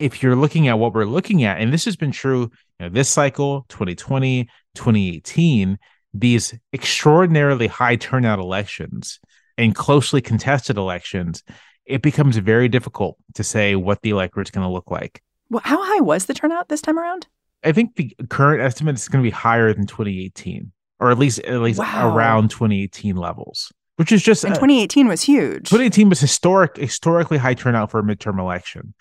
if 0.00 0.22
you're 0.22 0.34
looking 0.34 0.66
at 0.66 0.78
what 0.78 0.94
we're 0.94 1.04
looking 1.04 1.44
at, 1.44 1.60
and 1.60 1.72
this 1.72 1.84
has 1.84 1.94
been 1.94 2.10
true 2.10 2.50
you 2.80 2.86
know, 2.86 2.88
this 2.88 3.08
cycle, 3.08 3.66
2020, 3.68 4.48
2018, 4.74 5.78
these 6.14 6.54
extraordinarily 6.72 7.66
high 7.66 7.96
turnout 7.96 8.38
elections 8.38 9.20
and 9.58 9.74
closely 9.74 10.22
contested 10.22 10.78
elections, 10.78 11.44
it 11.84 12.02
becomes 12.02 12.38
very 12.38 12.68
difficult 12.68 13.16
to 13.34 13.44
say 13.44 13.76
what 13.76 14.00
the 14.02 14.10
electorate 14.10 14.48
is 14.48 14.50
going 14.50 14.66
to 14.66 14.72
look 14.72 14.90
like. 14.90 15.22
Well, 15.50 15.62
how 15.64 15.82
high 15.82 16.00
was 16.00 16.26
the 16.26 16.34
turnout 16.34 16.68
this 16.68 16.80
time 16.80 16.98
around? 16.98 17.26
I 17.62 17.72
think 17.72 17.96
the 17.96 18.16
current 18.30 18.62
estimate 18.62 18.96
is 18.96 19.08
going 19.08 19.22
to 19.22 19.26
be 19.26 19.34
higher 19.34 19.74
than 19.74 19.86
2018, 19.86 20.72
or 20.98 21.10
at 21.10 21.18
least 21.18 21.40
at 21.40 21.60
least 21.60 21.78
wow. 21.78 22.14
around 22.14 22.50
2018 22.50 23.16
levels, 23.16 23.70
which 23.96 24.12
is 24.12 24.22
just 24.22 24.44
and 24.44 24.54
2018 24.54 25.08
was 25.08 25.20
huge. 25.22 25.68
2018 25.68 26.08
was 26.08 26.20
historic, 26.20 26.78
historically 26.78 27.36
high 27.36 27.52
turnout 27.52 27.90
for 27.90 28.00
a 28.00 28.02
midterm 28.02 28.38
election. 28.38 28.94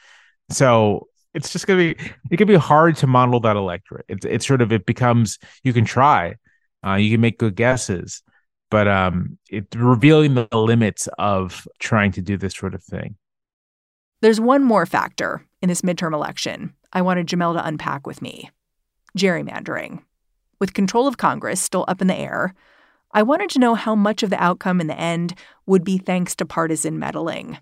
So 0.50 1.08
it's 1.34 1.52
just 1.52 1.68
gonna 1.68 1.80
be 1.80 2.12
it 2.32 2.38
can 2.38 2.48
be 2.48 2.56
hard 2.56 2.96
to 2.98 3.08
model 3.08 3.40
that 3.42 3.56
electorate. 3.56 4.06
It's 4.08 4.26
it's 4.26 4.48
sort 4.48 4.62
of 4.62 4.72
it 4.72 4.86
becomes 4.86 5.38
you 5.64 5.74
can 5.74 5.86
try, 5.86 6.36
uh, 6.86 6.96
you 6.96 7.12
can 7.12 7.22
make 7.22 7.38
good 7.38 7.56
guesses, 7.56 8.24
but 8.72 8.88
um, 8.88 9.38
it 9.50 9.68
revealing 9.76 10.34
the 10.34 10.48
limits 10.54 11.08
of 11.18 11.68
trying 11.80 12.12
to 12.14 12.22
do 12.22 12.38
this 12.38 12.56
sort 12.56 12.74
of 12.74 12.84
thing. 12.84 13.16
There's 14.22 14.42
one 14.42 14.64
more 14.64 14.86
factor 14.86 15.46
in 15.62 15.70
this 15.70 15.82
midterm 15.82 16.14
election 16.14 16.74
I 16.92 17.02
wanted 17.02 17.28
Jamelle 17.28 17.54
to 17.54 17.66
unpack 17.66 18.08
with 18.08 18.22
me: 18.22 18.50
gerrymandering. 19.18 20.02
With 20.60 20.74
control 20.74 21.08
of 21.08 21.18
Congress 21.18 21.62
still 21.62 21.86
up 21.88 22.02
in 22.02 22.08
the 22.08 22.18
air, 22.18 22.54
I 23.12 23.24
wanted 23.24 23.50
to 23.52 23.60
know 23.60 23.76
how 23.76 23.96
much 23.96 24.24
of 24.24 24.30
the 24.30 24.44
outcome 24.44 24.82
in 24.82 24.88
the 24.88 25.00
end 25.00 25.36
would 25.66 25.84
be 25.84 25.98
thanks 25.98 26.36
to 26.36 26.46
partisan 26.46 27.00
meddling. 27.00 27.60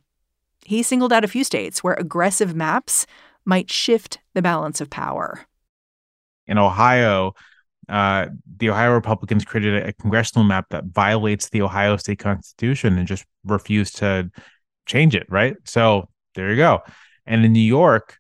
He 0.68 0.84
singled 0.84 1.14
out 1.14 1.24
a 1.24 1.30
few 1.30 1.46
states 1.46 1.82
where 1.82 1.94
aggressive 1.94 2.54
maps 2.54 3.06
might 3.46 3.72
shift 3.72 4.20
the 4.34 4.42
balance 4.42 4.82
of 4.82 4.90
power. 4.90 5.46
In 6.46 6.58
Ohio, 6.58 7.36
uh, 7.88 8.26
the 8.58 8.70
Ohio 8.70 8.92
Republicans 8.92 9.46
created 9.46 9.88
a, 9.88 9.94
congressional 9.94 10.44
map 10.44 10.66
that 10.72 10.84
violates 10.84 11.48
the 11.48 11.62
Ohio 11.62 11.96
state 11.96 12.20
constitution 12.20 12.98
and 12.98 13.08
just 13.08 13.24
refused 13.46 13.96
to 14.00 14.30
change 14.86 15.16
it. 15.16 15.26
Right. 15.30 15.56
So 15.64 16.10
there 16.36 16.50
you 16.50 16.58
go. 16.58 16.82
And 17.26 17.46
in 17.46 17.54
New 17.54 17.62
York, 17.62 18.18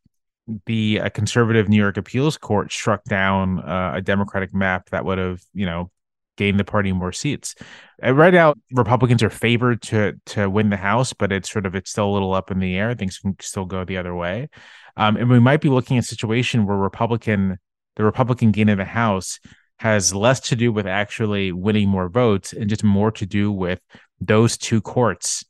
the 0.67 1.01
uh, 1.01 1.09
conservative 1.09 1.67
New 1.67 1.75
York 1.75 1.97
appeals 1.97 2.37
court 2.37 2.71
struck 2.71 3.03
down 3.03 3.59
uh, 3.59 3.91
a 3.95 4.01
Democratic 4.01 4.53
map 4.53 4.89
that 4.91 5.03
would 5.03 5.17
have, 5.17 5.41
you 5.53 5.65
know, 5.65 5.91
gained 6.37 6.59
the 6.59 6.63
party 6.63 6.93
more 6.93 7.11
seats. 7.11 7.55
Uh, 8.03 8.13
right 8.13 8.33
now, 8.33 8.53
Republicans 8.71 9.21
are 9.23 9.29
favored 9.29 9.81
to 9.81 10.13
to 10.27 10.49
win 10.49 10.69
the 10.69 10.77
House, 10.77 11.13
but 11.13 11.31
it's 11.31 11.51
sort 11.51 11.65
of 11.65 11.75
it's 11.75 11.91
still 11.91 12.09
a 12.09 12.13
little 12.13 12.33
up 12.33 12.51
in 12.51 12.59
the 12.59 12.75
air. 12.75 12.93
Things 12.93 13.17
can 13.17 13.35
still 13.41 13.65
go 13.65 13.83
the 13.83 13.97
other 13.97 14.15
way. 14.15 14.49
Um, 14.95 15.17
and 15.17 15.29
we 15.29 15.39
might 15.39 15.61
be 15.61 15.69
looking 15.69 15.97
at 15.97 16.03
a 16.03 16.07
situation 16.07 16.65
where 16.65 16.77
Republican, 16.77 17.57
the 17.95 18.03
Republican 18.03 18.51
gain 18.51 18.69
in 18.69 18.77
the 18.77 18.85
House 18.85 19.39
has 19.79 20.15
less 20.15 20.39
to 20.39 20.55
do 20.55 20.71
with 20.71 20.87
actually 20.87 21.51
winning 21.51 21.87
more 21.89 22.09
votes 22.09 22.53
and 22.53 22.69
just 22.69 22.83
more 22.83 23.11
to 23.11 23.25
do 23.25 23.51
with 23.51 23.79
those 24.19 24.57
two 24.57 24.81
courts, 24.81 25.43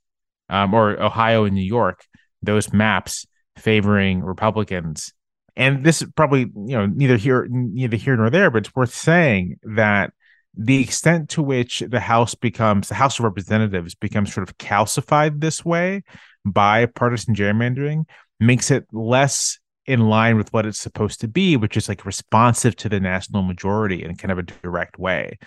um, 0.49 0.73
or 0.73 1.01
Ohio 1.01 1.45
and 1.45 1.55
New 1.55 1.61
York, 1.61 2.03
those 2.41 2.73
maps 2.73 3.25
favoring 3.57 4.21
Republicans. 4.21 5.13
And 5.55 5.83
this 5.83 6.01
is 6.01 6.09
probably 6.15 6.41
you 6.41 6.77
know 6.77 6.85
neither 6.85 7.17
here 7.17 7.47
neither 7.49 7.97
here 7.97 8.15
nor 8.15 8.29
there, 8.29 8.51
but 8.51 8.59
it's 8.59 8.75
worth 8.75 8.93
saying 8.93 9.59
that 9.63 10.13
the 10.57 10.81
extent 10.81 11.29
to 11.29 11.43
which 11.43 11.83
the 11.87 11.99
House 11.99 12.33
becomes 12.33 12.89
the 12.89 12.95
House 12.95 13.19
of 13.19 13.25
Representatives 13.25 13.93
becomes 13.93 14.33
sort 14.33 14.49
of 14.49 14.57
calcified 14.57 15.39
this 15.39 15.63
way 15.63 16.03
by 16.43 16.87
partisan 16.87 17.35
gerrymandering 17.35 18.05
makes 18.39 18.71
it 18.71 18.85
less 18.91 19.59
in 19.85 20.01
line 20.01 20.35
with 20.35 20.51
what 20.51 20.65
it's 20.65 20.79
supposed 20.79 21.21
to 21.21 21.27
be, 21.27 21.55
which 21.55 21.77
is 21.77 21.87
like 21.87 22.05
responsive 22.05 22.75
to 22.75 22.89
the 22.89 22.99
national 22.99 23.43
majority 23.43 24.03
in 24.03 24.15
kind 24.15 24.31
of 24.31 24.39
a 24.39 24.43
direct 24.43 24.99
way. 24.99 25.37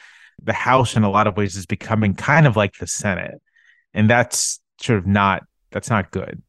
The 0.43 0.53
House, 0.53 0.97
in 0.97 1.03
a 1.03 1.11
lot 1.11 1.27
of 1.27 1.37
ways, 1.37 1.57
is 1.57 1.67
becoming 1.67 2.15
kind 2.15 2.47
of 2.47 2.57
like 2.57 2.79
the 2.79 2.87
Senate, 2.87 3.43
and 3.93 4.09
that's 4.09 4.61
sort 4.81 4.99
of 4.99 5.07
not 5.07 5.43
that's 5.71 5.91
not 5.91 6.11
good. 6.13 6.43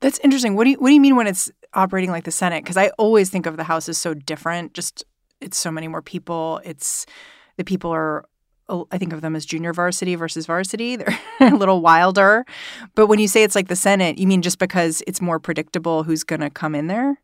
That's 0.00 0.18
interesting. 0.20 0.54
What 0.54 0.64
do 0.64 0.70
you 0.70 0.78
what 0.78 0.88
do 0.88 0.94
you 0.94 1.00
mean 1.00 1.16
when 1.16 1.26
it's 1.26 1.50
operating 1.74 2.10
like 2.10 2.24
the 2.24 2.30
Senate? 2.30 2.62
Because 2.62 2.76
I 2.76 2.90
always 2.98 3.30
think 3.30 3.46
of 3.46 3.56
the 3.56 3.64
House 3.64 3.88
as 3.88 3.98
so 3.98 4.14
different. 4.14 4.74
Just 4.74 5.04
it's 5.40 5.58
so 5.58 5.70
many 5.70 5.88
more 5.88 6.02
people. 6.02 6.60
It's 6.64 7.04
the 7.58 7.64
people 7.64 7.90
are 7.90 8.24
I 8.92 8.98
think 8.98 9.12
of 9.12 9.22
them 9.22 9.34
as 9.34 9.46
junior 9.46 9.72
varsity 9.72 10.14
versus 10.14 10.46
varsity. 10.46 10.96
They're 10.96 11.18
a 11.40 11.56
little 11.56 11.80
wilder. 11.80 12.44
But 12.94 13.06
when 13.06 13.18
you 13.18 13.28
say 13.28 13.42
it's 13.42 13.54
like 13.54 13.68
the 13.68 13.76
Senate, 13.76 14.18
you 14.18 14.26
mean 14.26 14.42
just 14.42 14.58
because 14.58 15.02
it's 15.06 15.20
more 15.20 15.38
predictable 15.38 16.02
who's 16.02 16.24
going 16.24 16.40
to 16.40 16.50
come 16.50 16.74
in 16.74 16.86
there? 16.86 17.20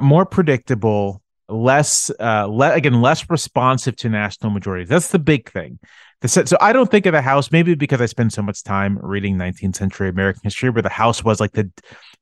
More 0.00 0.24
predictable, 0.24 1.22
less, 1.48 2.10
uh, 2.20 2.46
le- 2.48 2.72
again, 2.72 3.00
less 3.02 3.28
responsive 3.28 3.96
to 3.96 4.08
national 4.08 4.50
majorities. 4.50 4.88
That's 4.88 5.08
the 5.08 5.18
big 5.18 5.50
thing. 5.50 5.80
The, 6.20 6.28
so 6.28 6.56
I 6.60 6.72
don't 6.72 6.90
think 6.90 7.04
of 7.04 7.12
the 7.12 7.20
House, 7.20 7.50
maybe 7.50 7.74
because 7.74 8.00
I 8.00 8.06
spend 8.06 8.32
so 8.32 8.42
much 8.42 8.62
time 8.62 8.98
reading 9.02 9.36
19th 9.36 9.76
century 9.76 10.08
American 10.08 10.42
history, 10.44 10.70
where 10.70 10.82
the 10.82 10.88
House 10.88 11.22
was 11.22 11.40
like 11.40 11.52
the 11.52 11.70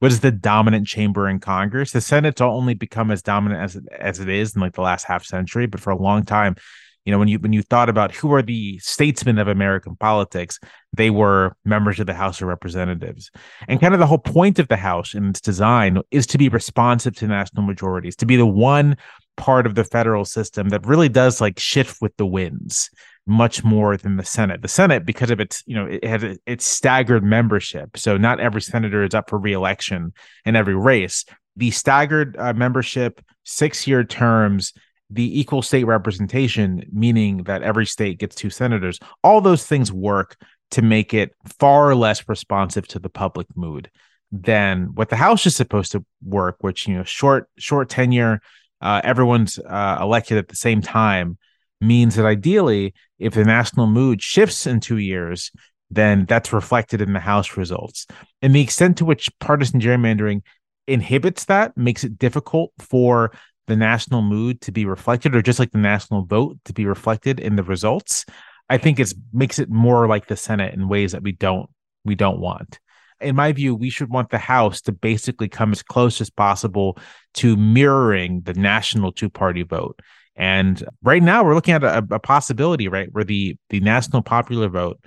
what 0.00 0.11
is 0.11 0.20
the 0.20 0.32
dominant 0.32 0.87
chamber 0.87 1.28
in 1.28 1.38
Congress. 1.38 1.92
The 1.92 2.00
Senate's 2.00 2.40
only 2.40 2.75
become 2.75 3.12
as 3.12 3.23
dominant 3.23 3.62
as 3.62 3.76
it, 3.76 3.84
as 3.92 4.18
it 4.18 4.28
is 4.28 4.56
in 4.56 4.61
like 4.61 4.73
the 4.73 4.80
last 4.80 5.04
half 5.04 5.25
century, 5.25 5.66
but 5.66 5.80
for 5.80 5.90
a 5.90 5.96
long 5.96 6.25
time, 6.25 6.56
you 7.04 7.12
know 7.12 7.18
when 7.18 7.28
you 7.28 7.38
when 7.38 7.52
you 7.52 7.62
thought 7.62 7.88
about 7.88 8.14
who 8.14 8.32
are 8.32 8.42
the 8.42 8.78
statesmen 8.78 9.38
of 9.38 9.49
american 9.49 9.96
politics 9.96 10.58
they 10.96 11.11
were 11.11 11.56
members 11.64 11.99
of 11.99 12.06
the 12.06 12.14
house 12.14 12.40
of 12.40 12.49
representatives. 12.49 13.30
And 13.68 13.80
kind 13.80 13.94
of 13.94 14.00
the 14.00 14.06
whole 14.06 14.18
point 14.18 14.58
of 14.58 14.68
the 14.68 14.76
house 14.76 15.14
and 15.14 15.30
its 15.30 15.40
design 15.40 16.00
is 16.11 16.26
to 16.28 16.38
be 16.38 16.49
responsive 16.49 17.16
to 17.16 17.26
national 17.26 17.64
majorities 17.64 18.16
to 18.16 18.26
be 18.26 18.37
the 18.37 18.46
one 18.46 18.96
part 19.37 19.66
of 19.66 19.75
the 19.75 19.84
federal 19.84 20.25
system 20.25 20.68
that 20.68 20.87
really 20.87 21.08
does 21.08 21.40
like 21.40 21.58
shift 21.58 22.00
with 22.00 22.16
the 22.16 22.26
winds 22.26 22.90
much 23.26 23.64
more 23.64 23.96
than 23.96 24.16
the 24.16 24.25
senate. 24.25 24.62
The 24.62 24.68
senate 24.68 25.04
because 25.04 25.30
of 25.30 25.40
its 25.40 25.62
you 25.66 25.75
know 25.75 25.87
it 25.87 26.04
has 26.04 26.38
its 26.46 26.64
staggered 26.64 27.25
membership. 27.25 27.96
So 27.96 28.16
not 28.16 28.40
every 28.40 28.62
senator 28.62 29.02
is 29.02 29.14
up 29.14 29.30
for 29.30 29.38
reelection 29.38 30.12
in 30.44 30.56
every 30.56 30.76
race. 30.76 31.25
The 31.56 31.70
staggered 31.70 32.37
uh, 32.38 32.52
membership 32.52 33.20
six 33.44 33.87
year 33.87 34.04
terms 34.04 34.73
the 35.11 35.38
equal 35.38 35.62
state 35.62 35.84
representation, 35.84 36.84
meaning 36.92 37.44
that 37.44 37.62
every 37.62 37.87
state 37.87 38.18
gets 38.18 38.34
two 38.34 38.50
senators, 38.50 38.99
all 39.23 39.40
those 39.40 39.66
things 39.66 39.92
work 39.92 40.37
to 40.70 40.82
make 40.82 41.14
it 41.14 41.32
far 41.58 41.94
less 41.94 42.28
responsive 42.28 42.87
to 42.88 42.99
the 42.99 43.11
public 43.11 43.46
mood 43.54 43.90
than 44.32 44.87
what 44.94 45.11
the 45.11 45.16
House 45.16 45.46
is 45.46 45.54
supposed 45.54 45.92
to 45.92 46.04
work, 46.25 46.56
which 46.61 46.88
you 46.88 46.96
know, 46.96 47.04
short 47.04 47.49
short 47.58 47.88
tenure, 47.88 48.40
uh, 48.80 49.00
everyone's 49.04 49.58
uh, 49.58 49.99
elected 50.00 50.38
at 50.38 50.49
the 50.49 50.56
same 50.56 50.82
time, 50.82 51.38
means 51.80 52.16
that 52.16 52.26
ideally, 52.26 52.94
if 53.18 53.34
the 53.34 53.44
national 53.44 53.87
mood 53.87 54.20
shifts 54.23 54.66
in 54.66 54.80
two 54.80 54.99
years, 54.99 55.52
then 55.90 56.25
that's 56.25 56.52
reflected 56.52 57.00
in 57.00 57.12
the 57.12 57.20
House 57.20 57.56
results. 57.56 58.06
And 58.42 58.54
the 58.54 58.62
extent 58.62 58.99
to 58.99 59.04
which 59.04 59.30
partisan 59.38 59.80
gerrymandering 59.80 60.42
inhibits 60.87 61.44
that 61.46 61.76
makes 61.76 62.04
it 62.04 62.18
difficult 62.18 62.73
for 62.78 63.32
the 63.66 63.76
national 63.76 64.23
mood 64.23 64.61
to 64.61 64.73
be 64.73 64.85
reflected 64.85 65.35
or 65.35 65.42
just 65.42 65.59
like 65.59 65.73
the 65.73 65.78
national 65.78 66.25
vote 66.25 66.59
to 66.64 66.73
be 66.73 66.87
reflected 66.87 67.40
in 67.40 67.56
the 67.56 67.62
results 67.62 68.25
i 68.68 68.78
think 68.78 68.99
it 68.99 69.12
makes 69.33 69.59
it 69.59 69.71
more 69.71 70.06
like 70.06 70.26
the 70.26 70.37
senate 70.37 70.75
in 70.75 70.88
ways 70.88 71.12
that 71.12 71.23
we 71.23 71.33
don't 71.33 71.68
we 72.04 72.14
don't 72.14 72.40
want. 72.40 72.78
In 73.21 73.37
my 73.37 73.52
view 73.52 73.75
we 73.75 73.90
should 73.90 74.11
want 74.11 74.30
the 74.30 74.38
house 74.38 74.80
to 74.83 74.92
basically 74.92 75.49
come 75.49 75.73
as 75.73 75.83
close 75.83 76.21
as 76.21 76.30
possible 76.30 76.99
to 77.35 77.56
mirroring 77.56 78.42
the 78.42 78.54
national 78.54 79.12
two 79.12 79.30
party 79.30 79.62
vote. 79.62 80.00
And 80.37 80.83
right 81.02 81.23
now 81.23 81.44
we're 81.44 81.54
looking 81.54 81.75
at 81.75 81.85
a, 81.85 82.06
a 82.11 82.18
possibility 82.18 82.88
right 82.88 83.09
where 83.12 83.25
the 83.25 83.56
the 83.71 83.80
national 83.80 84.23
popular 84.23 84.68
vote 84.68 85.00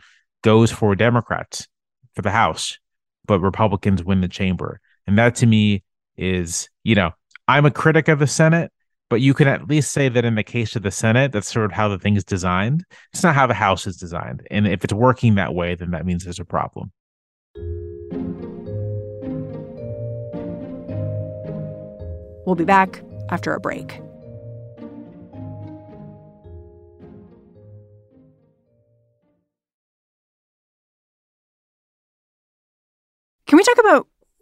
goes 0.43 0.72
for 0.72 0.96
democrats 0.96 1.67
for 2.15 2.22
the 2.22 2.32
house 2.32 2.78
but 3.26 3.39
republicans 3.39 4.04
win 4.04 4.22
the 4.22 4.28
chamber. 4.28 4.80
And 5.06 5.17
that 5.17 5.36
to 5.36 5.46
me 5.46 5.84
is 6.15 6.70
you 6.84 6.96
know 6.96 7.12
I'm 7.49 7.65
a 7.65 7.71
critic 7.71 8.10
of 8.10 8.19
the 8.19 8.27
Senate, 8.27 8.73
but 9.10 9.21
you 9.21 9.33
can 9.33 9.47
at 9.47 9.69
least 9.69 9.93
say 9.93 10.10
that 10.10 10.25
in 10.25 10.36
the 10.36 10.43
case 10.43 10.75
of 10.75 10.83
the 10.83 10.91
Senate, 10.91 11.31
that's 11.31 11.49
sort 11.49 11.63
of 11.63 11.71
how 11.71 11.88
the 11.88 11.97
thing 11.97 12.17
is 12.17 12.25
designed. 12.25 12.83
It's 13.13 13.23
not 13.23 13.36
how 13.36 13.47
the 13.47 13.53
House 13.53 13.88
is 13.88 13.95
designed. 13.95 14.45
And 14.51 14.67
if 14.67 14.83
it's 14.83 14.91
working 14.91 15.36
that 15.36 15.55
way, 15.55 15.73
then 15.75 15.91
that 15.91 16.05
means 16.05 16.25
there's 16.25 16.39
a 16.39 16.45
problem. 16.45 16.91
We'll 22.45 22.55
be 22.55 22.65
back 22.65 23.01
after 23.29 23.53
a 23.53 23.62
break. 23.62 24.01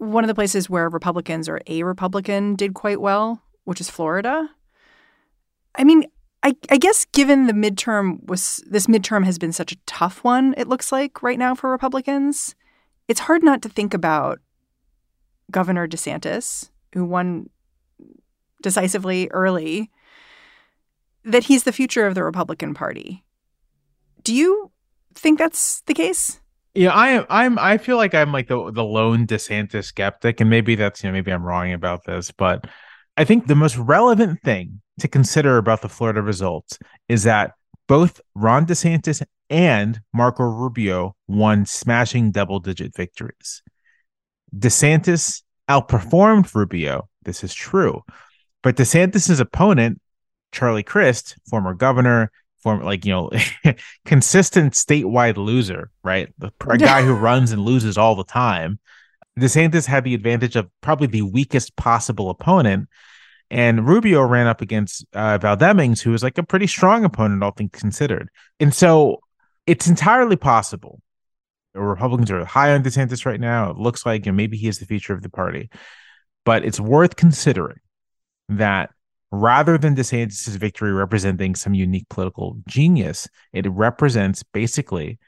One 0.06 0.24
of 0.24 0.28
the 0.28 0.36
places 0.36 0.70
where 0.70 0.90
Republicans 0.90 1.50
or 1.50 1.62
a 1.68 1.84
Republican 1.84 2.56
did 2.56 2.74
quite 2.74 3.02
well, 3.02 3.42
which 3.64 3.82
is 3.82 3.90
Florida. 3.90 4.50
I 5.76 5.84
mean, 5.84 6.06
I, 6.44 6.56
I, 6.70 6.78
guess 6.78 7.06
given 7.06 7.48
the 7.48 7.54
midterm 7.54 8.26
was 8.28 8.64
this 8.68 8.88
midterm 8.88 9.26
has 9.26 9.40
been 9.40 9.52
such 9.52 9.72
a 9.72 9.78
tough 9.88 10.24
one, 10.24 10.54
it 10.58 10.68
looks 10.68 10.92
like 10.92 11.24
right 11.24 11.40
now 11.40 11.56
for 11.56 11.72
Republicans, 11.72 12.56
it's 13.08 13.22
hard 13.22 13.44
not 13.44 13.62
to 13.64 13.70
think 13.70 13.94
about 13.94 14.40
Governor 15.52 15.88
DeSantis, 15.88 16.70
who 16.94 17.04
won 17.04 17.50
decisively 18.62 19.28
early, 19.32 19.92
that 21.24 21.46
he's 21.46 21.64
the 21.64 21.72
future 21.72 22.06
of 22.06 22.16
the 22.16 22.24
Republican 22.24 22.74
Party. 22.74 23.24
Do 24.24 24.34
you 24.34 24.72
think 25.16 25.40
that's 25.40 25.82
the 25.82 25.94
case? 25.94 26.40
Yeah, 26.76 26.92
I 26.92 27.10
am. 27.12 27.26
I'm. 27.30 27.58
I 27.58 27.78
feel 27.78 27.96
like 27.96 28.14
I'm 28.14 28.34
like 28.34 28.50
the 28.50 28.70
the 28.72 28.84
lone 28.84 29.26
DeSantis 29.26 29.86
skeptic, 29.86 30.42
and 30.42 30.50
maybe 30.50 30.76
that's 30.76 31.02
you 31.04 31.10
know 31.10 31.14
maybe 31.14 31.32
I'm 31.32 31.44
wrong 31.44 31.72
about 31.72 32.04
this, 32.04 32.32
but 32.32 32.68
I 33.16 33.24
think 33.24 33.48
the 33.48 33.56
most 33.56 33.78
relevant 33.78 34.42
thing 34.44 34.82
to 35.00 35.08
consider 35.08 35.58
about 35.58 35.82
the 35.82 35.90
Florida 35.90 36.22
results 36.22 36.78
is 37.08 37.24
that 37.24 37.54
both 37.88 38.20
Ron 38.36 38.66
DeSantis 38.66 39.24
and 39.50 40.02
Marco 40.14 40.44
Rubio 40.44 41.16
won 41.28 41.66
smashing 41.66 42.32
double 42.32 42.60
digit 42.60 42.94
victories. 42.94 43.62
DeSantis 44.58 45.44
outperformed 45.70 46.54
Rubio. 46.54 47.08
This 47.24 47.42
is 47.42 47.54
true, 47.54 48.02
but 48.64 48.76
DeSantis's 48.76 49.40
opponent, 49.40 50.02
Charlie 50.52 50.84
Crist, 50.84 51.38
former 51.50 51.74
governor, 51.74 52.32
form 52.66 52.82
like 52.82 53.06
you 53.06 53.12
know 53.12 53.30
consistent 54.06 54.74
statewide 54.74 55.38
loser, 55.38 55.92
right? 56.04 56.34
A 56.42 56.78
guy 56.78 57.04
who 57.04 57.14
runs 57.30 57.52
and 57.52 57.62
loses 57.62 57.96
all 57.96 58.16
the 58.16 58.24
time. 58.24 58.80
DeSantis 59.40 59.86
had 59.86 60.04
the 60.04 60.16
advantage 60.16 60.56
of 60.56 60.68
probably 60.82 61.08
the 61.08 61.22
weakest 61.22 61.76
possible 61.76 62.32
opponent, 62.32 62.90
and 63.52 63.88
Rubio 63.88 64.24
ran 64.24 64.48
up 64.48 64.62
against 64.62 65.06
uh, 65.14 65.38
Val 65.38 65.56
Demings, 65.56 66.02
who 66.02 66.10
was 66.10 66.24
like 66.24 66.40
a 66.40 66.44
pretty 66.44 66.66
strong 66.66 67.06
opponent, 67.06 67.44
all 67.44 67.52
things 67.52 67.70
considered. 67.72 68.30
And 68.60 68.74
so 68.74 69.20
it's 69.68 69.88
entirely 69.88 70.36
possible. 70.36 71.02
The 71.76 71.82
Republicans 71.82 72.32
are 72.32 72.46
high 72.46 72.74
on 72.74 72.82
DeSantis 72.82 73.28
right 73.28 73.40
now. 73.40 73.70
It 73.70 73.78
looks 73.78 74.08
like 74.08 74.26
you 74.26 74.32
know, 74.32 74.36
maybe 74.36 74.58
he 74.58 74.68
is 74.68 74.80
the 74.80 74.86
future 74.88 75.14
of 75.14 75.22
the 75.22 75.30
party, 75.30 75.70
but 76.46 76.66
it's 76.66 76.80
worth 76.80 77.16
considering 77.16 77.80
that 78.50 78.90
rather 79.42 79.78
than 79.78 79.96
DeSantis' 79.96 80.48
victory 80.58 80.92
representing 80.92 81.56
some 81.56 81.74
unique 81.74 82.08
political 82.10 82.58
genius, 82.68 83.28
it 83.54 83.70
represents 83.70 84.44
basically 84.44 85.20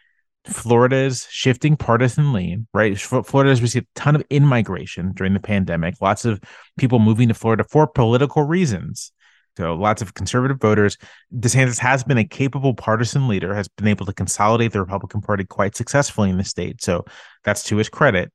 Florida's 0.45 1.27
shifting 1.29 1.75
partisan 1.75 2.33
lean, 2.33 2.67
right? 2.73 2.97
Florida 2.97 3.49
has 3.49 3.61
received 3.61 3.87
a 3.95 3.99
ton 3.99 4.15
of 4.15 4.23
in 4.29 4.45
migration 4.45 5.11
during 5.13 5.33
the 5.33 5.39
pandemic, 5.39 5.95
lots 6.01 6.25
of 6.25 6.41
people 6.77 6.99
moving 6.99 7.27
to 7.27 7.33
Florida 7.33 7.63
for 7.63 7.87
political 7.87 8.43
reasons. 8.43 9.11
So 9.57 9.73
lots 9.73 10.03
of 10.03 10.13
conservative 10.13 10.61
voters. 10.61 10.97
DeSantis 11.35 11.79
has 11.79 12.03
been 12.03 12.19
a 12.19 12.23
capable 12.23 12.75
partisan 12.75 13.27
leader, 13.27 13.55
has 13.55 13.67
been 13.67 13.87
able 13.87 14.05
to 14.05 14.13
consolidate 14.13 14.71
the 14.71 14.79
Republican 14.79 15.21
Party 15.21 15.45
quite 15.45 15.75
successfully 15.75 16.29
in 16.29 16.37
the 16.37 16.43
state. 16.43 16.83
So 16.83 17.05
that's 17.43 17.63
to 17.63 17.77
his 17.77 17.89
credit. 17.89 18.31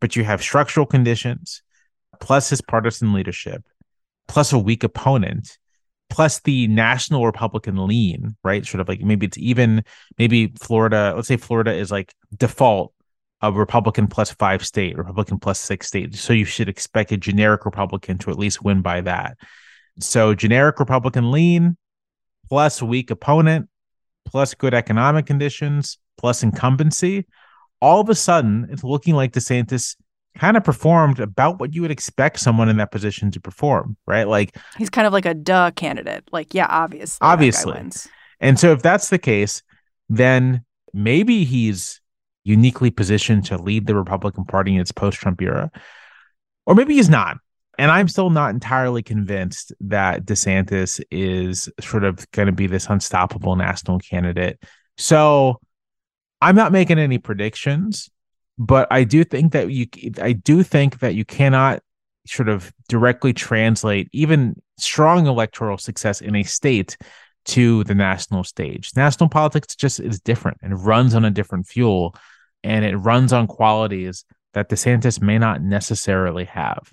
But 0.00 0.14
you 0.14 0.24
have 0.24 0.42
structural 0.42 0.84
conditions 0.84 1.62
plus 2.20 2.50
his 2.50 2.60
partisan 2.60 3.14
leadership 3.14 3.64
plus 4.28 4.52
a 4.52 4.58
weak 4.58 4.84
opponent, 4.84 5.58
plus 6.10 6.40
the 6.40 6.68
national 6.68 7.26
Republican 7.26 7.86
lean, 7.86 8.36
right? 8.44 8.64
Sort 8.64 8.80
of 8.80 8.88
like 8.88 9.00
maybe 9.00 9.26
it's 9.26 9.38
even, 9.38 9.82
maybe 10.18 10.52
Florida, 10.60 11.12
let's 11.16 11.28
say 11.28 11.36
Florida 11.36 11.72
is 11.72 11.90
like 11.90 12.14
default 12.36 12.92
a 13.40 13.52
Republican 13.52 14.06
plus 14.06 14.30
five 14.32 14.64
state, 14.64 14.96
Republican 14.96 15.38
plus 15.38 15.60
six 15.60 15.86
state. 15.86 16.14
So 16.14 16.32
you 16.32 16.44
should 16.44 16.68
expect 16.68 17.12
a 17.12 17.16
generic 17.16 17.64
Republican 17.64 18.18
to 18.18 18.30
at 18.30 18.38
least 18.38 18.62
win 18.62 18.82
by 18.82 19.00
that. 19.02 19.36
So 20.00 20.34
generic 20.34 20.78
Republican 20.78 21.30
lean 21.30 21.76
plus 22.48 22.82
weak 22.82 23.10
opponent 23.10 23.68
plus 24.26 24.54
good 24.54 24.74
economic 24.74 25.26
conditions 25.26 25.98
plus 26.16 26.42
incumbency. 26.42 27.26
All 27.80 28.00
of 28.00 28.08
a 28.08 28.14
sudden, 28.14 28.68
it's 28.70 28.82
looking 28.82 29.14
like 29.14 29.32
DeSantis 29.32 29.94
kind 30.38 30.56
of 30.56 30.64
performed 30.64 31.18
about 31.18 31.58
what 31.58 31.74
you 31.74 31.82
would 31.82 31.90
expect 31.90 32.38
someone 32.38 32.68
in 32.68 32.76
that 32.76 32.92
position 32.92 33.30
to 33.32 33.40
perform, 33.40 33.96
right? 34.06 34.28
Like 34.28 34.56
he's 34.76 34.90
kind 34.90 35.06
of 35.06 35.12
like 35.12 35.26
a 35.26 35.34
duh 35.34 35.72
candidate. 35.72 36.24
Like, 36.32 36.54
yeah, 36.54 36.66
obviously. 36.68 37.18
Obviously. 37.20 37.90
And 38.40 38.58
so 38.58 38.72
if 38.72 38.80
that's 38.80 39.08
the 39.08 39.18
case, 39.18 39.62
then 40.08 40.64
maybe 40.94 41.44
he's 41.44 42.00
uniquely 42.44 42.90
positioned 42.90 43.44
to 43.46 43.58
lead 43.58 43.86
the 43.86 43.96
Republican 43.96 44.44
Party 44.44 44.74
in 44.74 44.80
its 44.80 44.92
post-Trump 44.92 45.42
era. 45.42 45.70
Or 46.66 46.74
maybe 46.74 46.94
he's 46.94 47.10
not. 47.10 47.38
And 47.76 47.90
I'm 47.90 48.08
still 48.08 48.30
not 48.30 48.50
entirely 48.50 49.02
convinced 49.02 49.72
that 49.80 50.24
DeSantis 50.24 51.00
is 51.10 51.68
sort 51.80 52.04
of 52.04 52.30
going 52.30 52.46
to 52.46 52.52
be 52.52 52.66
this 52.66 52.86
unstoppable 52.86 53.56
national 53.56 53.98
candidate. 53.98 54.62
So 54.96 55.60
I'm 56.40 56.56
not 56.56 56.72
making 56.72 56.98
any 56.98 57.18
predictions, 57.18 58.08
but 58.58 58.88
I 58.90 59.04
do 59.04 59.24
think 59.24 59.52
that 59.52 59.70
you 59.70 59.86
I 60.20 60.32
do 60.32 60.62
think 60.62 60.98
that 61.00 61.14
you 61.14 61.24
cannot 61.24 61.82
sort 62.26 62.48
of 62.48 62.72
directly 62.88 63.32
translate 63.32 64.08
even 64.12 64.60
strong 64.76 65.26
electoral 65.26 65.78
success 65.78 66.20
in 66.20 66.34
a 66.36 66.42
state 66.42 66.96
to 67.46 67.84
the 67.84 67.94
national 67.94 68.44
stage. 68.44 68.90
National 68.94 69.28
politics 69.28 69.74
just 69.74 70.00
is 70.00 70.20
different 70.20 70.58
and 70.62 70.84
runs 70.84 71.14
on 71.14 71.24
a 71.24 71.30
different 71.30 71.66
fuel 71.66 72.14
and 72.62 72.84
it 72.84 72.96
runs 72.96 73.32
on 73.32 73.46
qualities 73.46 74.24
that 74.52 74.68
DeSantis 74.68 75.22
may 75.22 75.38
not 75.38 75.62
necessarily 75.62 76.44
have. 76.44 76.92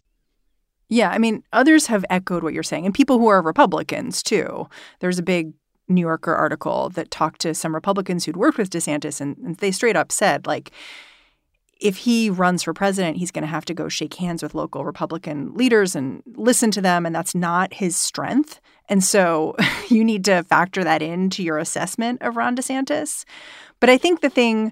Yeah, 0.88 1.10
I 1.10 1.17
mean, 1.17 1.43
others 1.51 1.88
have 1.88 2.06
echoed 2.10 2.43
what 2.43 2.54
you're 2.54 2.62
saying, 2.62 2.86
and 2.86 2.93
people 2.93 3.17
who 3.17 3.28
are 3.28 3.41
Republicans 3.41 4.21
too. 4.21 4.69
There's 4.99 5.17
a 5.17 5.23
big 5.23 5.54
New 5.88 6.01
Yorker 6.01 6.36
article 6.36 6.89
that 6.89 7.12
talked 7.12 7.41
to 7.41 7.56
some 7.56 7.73
Republicans 7.73 8.25
who'd 8.25 8.38
worked 8.38 8.58
with 8.58 8.69
DeSantis, 8.69 9.19
and, 9.19 9.36
and 9.38 9.58
they 9.58 9.71
straight 9.71 9.95
up 9.95 10.12
said, 10.12 10.45
like, 10.45 10.71
if 11.80 11.98
he 11.98 12.30
runs 12.30 12.64
for 12.64 12.74
president, 12.74 13.18
he's 13.18 13.32
going 13.32 13.44
to 13.44 13.48
have 13.48 13.66
to 13.66 13.74
go 13.74 13.90
shake 13.90 14.14
hands 14.16 14.42
with 14.42 14.56
local 14.56 14.86
Republican 14.86 15.54
leaders 15.54 15.96
and 15.96 16.24
listen 16.36 16.72
to 16.72 16.82
them, 16.82 17.06
and 17.06 17.14
that's 17.14 17.36
not 17.36 17.74
his 17.74 17.98
strength. 17.98 18.62
And 18.88 19.04
so 19.04 19.56
you 19.90 20.04
need 20.04 20.26
to 20.26 20.44
factor 20.44 20.84
that 20.84 21.02
into 21.02 21.44
your 21.44 21.58
assessment 21.58 22.22
of 22.22 22.38
Ron 22.38 22.56
DeSantis. 22.56 23.26
But 23.80 23.90
I 23.90 23.98
think 23.98 24.22
the 24.22 24.30
thing 24.30 24.72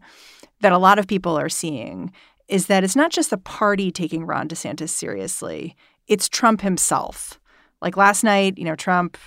that 0.62 0.72
a 0.72 0.78
lot 0.78 1.00
of 1.00 1.08
people 1.08 1.38
are 1.38 1.50
seeing 1.50 2.12
is 2.48 2.68
that 2.68 2.84
it's 2.84 2.96
not 2.96 3.12
just 3.12 3.30
the 3.30 3.38
party 3.38 3.92
taking 3.92 4.26
Ron 4.26 4.48
DeSantis 4.48 4.90
seriously, 4.90 5.76
it's 6.08 6.30
Trump 6.30 6.62
himself. 6.62 7.40
Like 7.82 7.98
last 7.98 8.24
night, 8.24 8.58
you 8.58 8.66
know, 8.66 8.76
Trump 8.76 9.18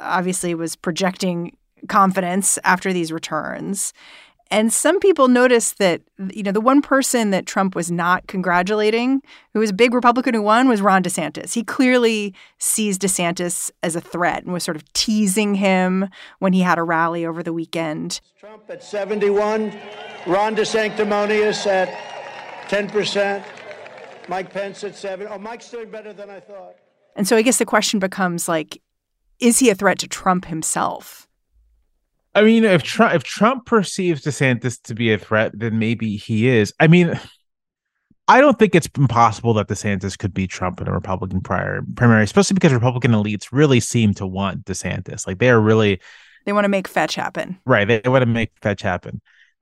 obviously 0.00 0.54
was 0.54 0.76
projecting 0.76 1.56
confidence 1.88 2.58
after 2.64 2.92
these 2.92 3.12
returns. 3.12 3.92
And 4.52 4.70
some 4.70 5.00
people 5.00 5.28
noticed 5.28 5.78
that, 5.78 6.02
you 6.30 6.42
know, 6.42 6.52
the 6.52 6.60
one 6.60 6.82
person 6.82 7.30
that 7.30 7.46
Trump 7.46 7.74
was 7.74 7.90
not 7.90 8.26
congratulating, 8.26 9.22
who 9.54 9.60
was 9.60 9.70
a 9.70 9.72
big 9.72 9.94
Republican 9.94 10.34
who 10.34 10.42
won, 10.42 10.68
was 10.68 10.82
Ron 10.82 11.02
DeSantis. 11.02 11.54
He 11.54 11.64
clearly 11.64 12.34
sees 12.58 12.98
DeSantis 12.98 13.70
as 13.82 13.96
a 13.96 14.00
threat 14.02 14.44
and 14.44 14.52
was 14.52 14.62
sort 14.62 14.76
of 14.76 14.92
teasing 14.92 15.54
him 15.54 16.06
when 16.38 16.52
he 16.52 16.60
had 16.60 16.78
a 16.78 16.82
rally 16.82 17.24
over 17.24 17.42
the 17.42 17.54
weekend. 17.54 18.20
Trump 18.38 18.64
at 18.68 18.82
71, 18.84 19.72
Ron 20.26 20.54
DeSanctimonious 20.54 21.66
at 21.66 21.88
10%, 22.68 23.42
Mike 24.28 24.52
Pence 24.52 24.84
at 24.84 24.94
7. 24.94 25.28
Oh, 25.30 25.38
Mike's 25.38 25.70
doing 25.70 25.90
better 25.90 26.12
than 26.12 26.28
I 26.28 26.40
thought. 26.40 26.74
And 27.16 27.26
so 27.26 27.36
I 27.36 27.42
guess 27.42 27.56
the 27.56 27.64
question 27.64 27.98
becomes 27.98 28.48
like, 28.48 28.82
is 29.40 29.60
he 29.60 29.70
a 29.70 29.74
threat 29.74 29.98
to 30.00 30.08
Trump 30.08 30.44
himself? 30.44 31.26
I 32.34 32.42
mean, 32.42 32.64
if 32.64 32.82
Trump 32.82 33.14
if 33.14 33.24
Trump 33.24 33.66
perceives 33.66 34.22
DeSantis 34.22 34.80
to 34.82 34.94
be 34.94 35.12
a 35.12 35.18
threat, 35.18 35.52
then 35.54 35.78
maybe 35.78 36.16
he 36.16 36.48
is. 36.48 36.72
I 36.80 36.86
mean, 36.86 37.18
I 38.28 38.40
don't 38.40 38.58
think 38.58 38.74
it's 38.74 38.88
impossible 38.96 39.54
that 39.54 39.68
DeSantis 39.68 40.16
could 40.16 40.32
beat 40.32 40.50
Trump 40.50 40.80
in 40.80 40.88
a 40.88 40.92
Republican 40.92 41.42
prior 41.42 41.82
primary, 41.96 42.24
especially 42.24 42.54
because 42.54 42.72
Republican 42.72 43.12
elites 43.12 43.48
really 43.52 43.80
seem 43.80 44.14
to 44.14 44.26
want 44.26 44.64
DeSantis. 44.64 45.26
Like 45.26 45.38
they 45.38 45.50
are 45.50 45.60
really 45.60 46.00
they 46.46 46.52
want 46.52 46.64
to 46.64 46.70
make 46.70 46.88
fetch 46.88 47.14
happen. 47.14 47.58
Right. 47.66 47.86
They, 47.86 48.00
they 48.00 48.08
want 48.08 48.22
to 48.22 48.26
make 48.26 48.52
fetch 48.62 48.82
happen. 48.82 49.20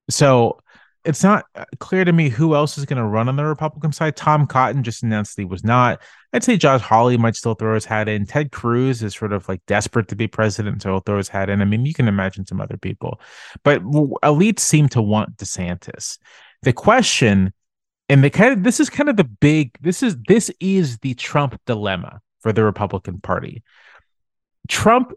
So 0.08 0.60
it's 1.04 1.22
not 1.22 1.46
uh, 1.54 1.64
clear 1.78 2.04
to 2.04 2.12
me 2.12 2.28
who 2.28 2.54
else 2.54 2.76
is 2.76 2.84
going 2.84 2.98
to 2.98 3.04
run 3.04 3.28
on 3.28 3.36
the 3.36 3.44
Republican 3.44 3.92
side. 3.92 4.16
Tom 4.16 4.46
Cotton 4.46 4.82
just 4.82 5.02
announced 5.02 5.36
he 5.36 5.44
was 5.44 5.64
not. 5.64 6.00
I'd 6.32 6.44
say 6.44 6.56
Josh 6.56 6.82
Hawley 6.82 7.16
might 7.16 7.36
still 7.36 7.54
throw 7.54 7.74
his 7.74 7.84
hat 7.84 8.08
in. 8.08 8.26
Ted 8.26 8.52
Cruz 8.52 9.02
is 9.02 9.14
sort 9.14 9.32
of 9.32 9.48
like 9.48 9.64
desperate 9.66 10.08
to 10.08 10.16
be 10.16 10.26
president, 10.26 10.82
so 10.82 10.90
he'll 10.90 11.00
throw 11.00 11.16
his 11.16 11.28
hat 11.28 11.48
in. 11.48 11.62
I 11.62 11.64
mean, 11.64 11.86
you 11.86 11.94
can 11.94 12.08
imagine 12.08 12.46
some 12.46 12.60
other 12.60 12.76
people, 12.76 13.20
but 13.64 13.82
elites 13.82 14.60
seem 14.60 14.88
to 14.90 15.02
want 15.02 15.36
DeSantis. 15.36 16.18
The 16.62 16.72
question, 16.72 17.52
and 18.08 18.22
the 18.22 18.30
kind 18.30 18.52
of 18.52 18.62
this 18.62 18.80
is 18.80 18.90
kind 18.90 19.08
of 19.08 19.16
the 19.16 19.24
big. 19.24 19.76
This 19.80 20.02
is 20.02 20.16
this 20.28 20.50
is 20.60 20.98
the 20.98 21.14
Trump 21.14 21.58
dilemma 21.66 22.20
for 22.40 22.52
the 22.52 22.64
Republican 22.64 23.20
Party. 23.20 23.62
Trump 24.68 25.12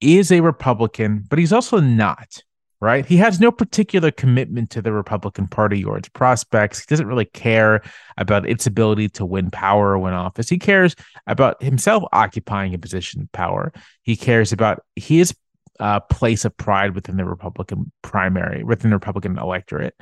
is 0.00 0.30
a 0.30 0.40
Republican, 0.40 1.24
but 1.28 1.38
he's 1.38 1.52
also 1.52 1.80
not 1.80 2.42
right? 2.80 3.04
He 3.04 3.16
has 3.16 3.40
no 3.40 3.50
particular 3.50 4.10
commitment 4.10 4.70
to 4.70 4.82
the 4.82 4.92
Republican 4.92 5.48
Party 5.48 5.82
or 5.84 5.98
its 5.98 6.08
prospects. 6.08 6.80
He 6.80 6.86
doesn't 6.88 7.06
really 7.06 7.24
care 7.24 7.82
about 8.16 8.48
its 8.48 8.66
ability 8.66 9.08
to 9.10 9.24
win 9.24 9.50
power 9.50 9.90
or 9.90 9.98
win 9.98 10.14
office. 10.14 10.48
He 10.48 10.58
cares 10.58 10.94
about 11.26 11.62
himself 11.62 12.04
occupying 12.12 12.74
a 12.74 12.78
position 12.78 13.22
of 13.22 13.32
power. 13.32 13.72
He 14.02 14.16
cares 14.16 14.52
about 14.52 14.84
his 14.94 15.34
uh, 15.80 16.00
place 16.00 16.44
of 16.44 16.56
pride 16.56 16.94
within 16.94 17.16
the 17.16 17.24
Republican 17.24 17.90
primary, 18.02 18.62
within 18.62 18.90
the 18.90 18.96
Republican 18.96 19.38
electorate. 19.38 19.94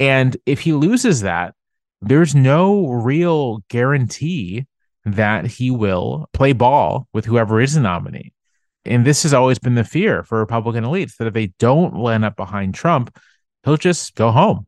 And 0.00 0.36
if 0.46 0.60
he 0.60 0.72
loses 0.72 1.22
that, 1.22 1.54
there's 2.00 2.34
no 2.34 2.88
real 2.88 3.58
guarantee 3.68 4.66
that 5.04 5.46
he 5.46 5.70
will 5.70 6.28
play 6.32 6.52
ball 6.52 7.08
with 7.12 7.24
whoever 7.24 7.60
is 7.60 7.74
the 7.74 7.80
nominee. 7.80 8.32
And 8.84 9.04
this 9.04 9.22
has 9.24 9.34
always 9.34 9.58
been 9.58 9.74
the 9.74 9.84
fear 9.84 10.22
for 10.22 10.38
Republican 10.38 10.84
elites 10.84 11.16
that 11.16 11.26
if 11.26 11.34
they 11.34 11.48
don't 11.58 11.98
land 11.98 12.24
up 12.24 12.36
behind 12.36 12.74
Trump, 12.74 13.16
he'll 13.64 13.76
just 13.76 14.14
go 14.14 14.30
home 14.30 14.66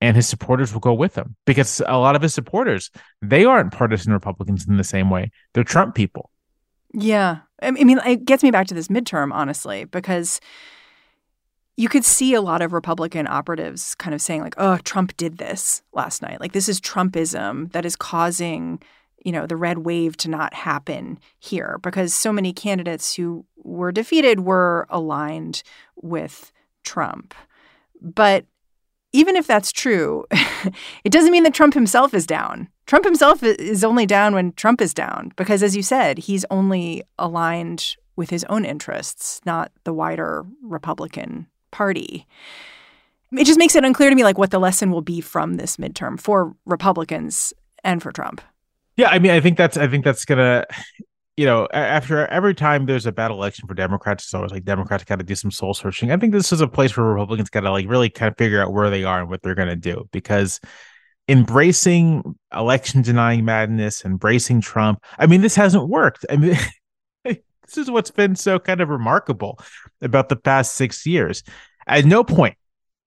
and 0.00 0.16
his 0.16 0.26
supporters 0.26 0.72
will 0.72 0.80
go 0.80 0.94
with 0.94 1.14
him 1.14 1.36
because 1.46 1.80
a 1.86 1.98
lot 1.98 2.16
of 2.16 2.22
his 2.22 2.34
supporters, 2.34 2.90
they 3.22 3.44
aren't 3.44 3.72
partisan 3.72 4.12
Republicans 4.12 4.66
in 4.66 4.76
the 4.76 4.84
same 4.84 5.10
way. 5.10 5.30
They're 5.52 5.64
Trump 5.64 5.94
people. 5.94 6.30
Yeah. 6.92 7.40
I 7.62 7.70
mean, 7.70 7.98
it 7.98 8.24
gets 8.24 8.42
me 8.42 8.50
back 8.50 8.66
to 8.68 8.74
this 8.74 8.88
midterm, 8.88 9.32
honestly, 9.32 9.84
because 9.84 10.40
you 11.76 11.88
could 11.88 12.04
see 12.04 12.34
a 12.34 12.40
lot 12.40 12.62
of 12.62 12.72
Republican 12.72 13.26
operatives 13.26 13.94
kind 13.94 14.14
of 14.14 14.20
saying, 14.20 14.42
like, 14.42 14.54
oh, 14.58 14.78
Trump 14.78 15.16
did 15.16 15.38
this 15.38 15.82
last 15.92 16.22
night. 16.22 16.40
Like, 16.40 16.52
this 16.52 16.68
is 16.68 16.80
Trumpism 16.80 17.72
that 17.72 17.84
is 17.84 17.96
causing 17.96 18.82
you 19.24 19.32
know, 19.32 19.46
the 19.46 19.56
red 19.56 19.78
wave 19.78 20.16
to 20.18 20.30
not 20.30 20.54
happen 20.54 21.18
here 21.38 21.78
because 21.82 22.14
so 22.14 22.32
many 22.32 22.52
candidates 22.52 23.14
who 23.14 23.44
were 23.56 23.92
defeated 23.92 24.40
were 24.40 24.86
aligned 24.88 25.62
with 25.96 26.52
Trump. 26.84 27.34
But 28.00 28.46
even 29.12 29.36
if 29.36 29.46
that's 29.46 29.72
true, 29.72 30.24
it 31.04 31.10
doesn't 31.10 31.32
mean 31.32 31.42
that 31.42 31.54
Trump 31.54 31.74
himself 31.74 32.14
is 32.14 32.26
down. 32.26 32.68
Trump 32.86 33.04
himself 33.04 33.42
is 33.42 33.84
only 33.84 34.06
down 34.06 34.34
when 34.34 34.52
Trump 34.52 34.80
is 34.80 34.94
down 34.94 35.32
because, 35.36 35.62
as 35.62 35.76
you 35.76 35.82
said, 35.82 36.18
he's 36.18 36.44
only 36.50 37.02
aligned 37.18 37.96
with 38.16 38.30
his 38.30 38.44
own 38.44 38.64
interests, 38.64 39.40
not 39.44 39.70
the 39.84 39.92
wider 39.92 40.44
Republican 40.62 41.46
Party. 41.70 42.26
It 43.32 43.44
just 43.44 43.58
makes 43.58 43.76
it 43.76 43.84
unclear 43.84 44.10
to 44.10 44.16
me 44.16 44.24
like 44.24 44.38
what 44.38 44.50
the 44.50 44.58
lesson 44.58 44.90
will 44.90 45.02
be 45.02 45.20
from 45.20 45.54
this 45.54 45.76
midterm 45.76 46.18
for 46.18 46.54
Republicans 46.66 47.52
and 47.84 48.02
for 48.02 48.10
Trump. 48.10 48.40
Yeah, 48.96 49.08
I 49.08 49.18
mean, 49.18 49.30
I 49.30 49.40
think 49.40 49.56
that's 49.56 49.76
I 49.76 49.88
think 49.88 50.04
that's 50.04 50.24
gonna, 50.24 50.66
you 51.36 51.46
know, 51.46 51.68
after 51.72 52.26
every 52.26 52.54
time 52.54 52.86
there's 52.86 53.06
a 53.06 53.12
bad 53.12 53.30
election 53.30 53.66
for 53.66 53.74
Democrats, 53.74 54.24
it's 54.24 54.34
always 54.34 54.52
like 54.52 54.64
Democrats 54.64 55.04
got 55.04 55.18
to 55.18 55.24
do 55.24 55.34
some 55.34 55.50
soul 55.50 55.74
searching. 55.74 56.12
I 56.12 56.16
think 56.16 56.32
this 56.32 56.52
is 56.52 56.60
a 56.60 56.68
place 56.68 56.96
where 56.96 57.06
Republicans 57.06 57.50
got 57.50 57.60
to 57.60 57.70
like 57.70 57.88
really 57.88 58.10
kind 58.10 58.30
of 58.30 58.36
figure 58.36 58.62
out 58.62 58.72
where 58.72 58.90
they 58.90 59.04
are 59.04 59.20
and 59.20 59.30
what 59.30 59.42
they're 59.42 59.54
gonna 59.54 59.76
do 59.76 60.08
because 60.12 60.60
embracing 61.28 62.34
election 62.52 63.02
denying 63.02 63.44
madness, 63.44 64.04
embracing 64.04 64.60
Trump. 64.60 65.02
I 65.18 65.26
mean, 65.26 65.40
this 65.40 65.56
hasn't 65.56 65.88
worked. 65.88 66.26
I 66.30 66.36
mean. 66.36 66.56
this 67.70 67.78
is 67.78 67.90
what's 67.90 68.10
been 68.10 68.34
so 68.34 68.58
kind 68.58 68.80
of 68.80 68.88
remarkable 68.88 69.58
about 70.02 70.28
the 70.28 70.36
past 70.36 70.74
six 70.74 71.06
years. 71.06 71.42
At 71.86 72.04
no 72.04 72.24
point, 72.24 72.56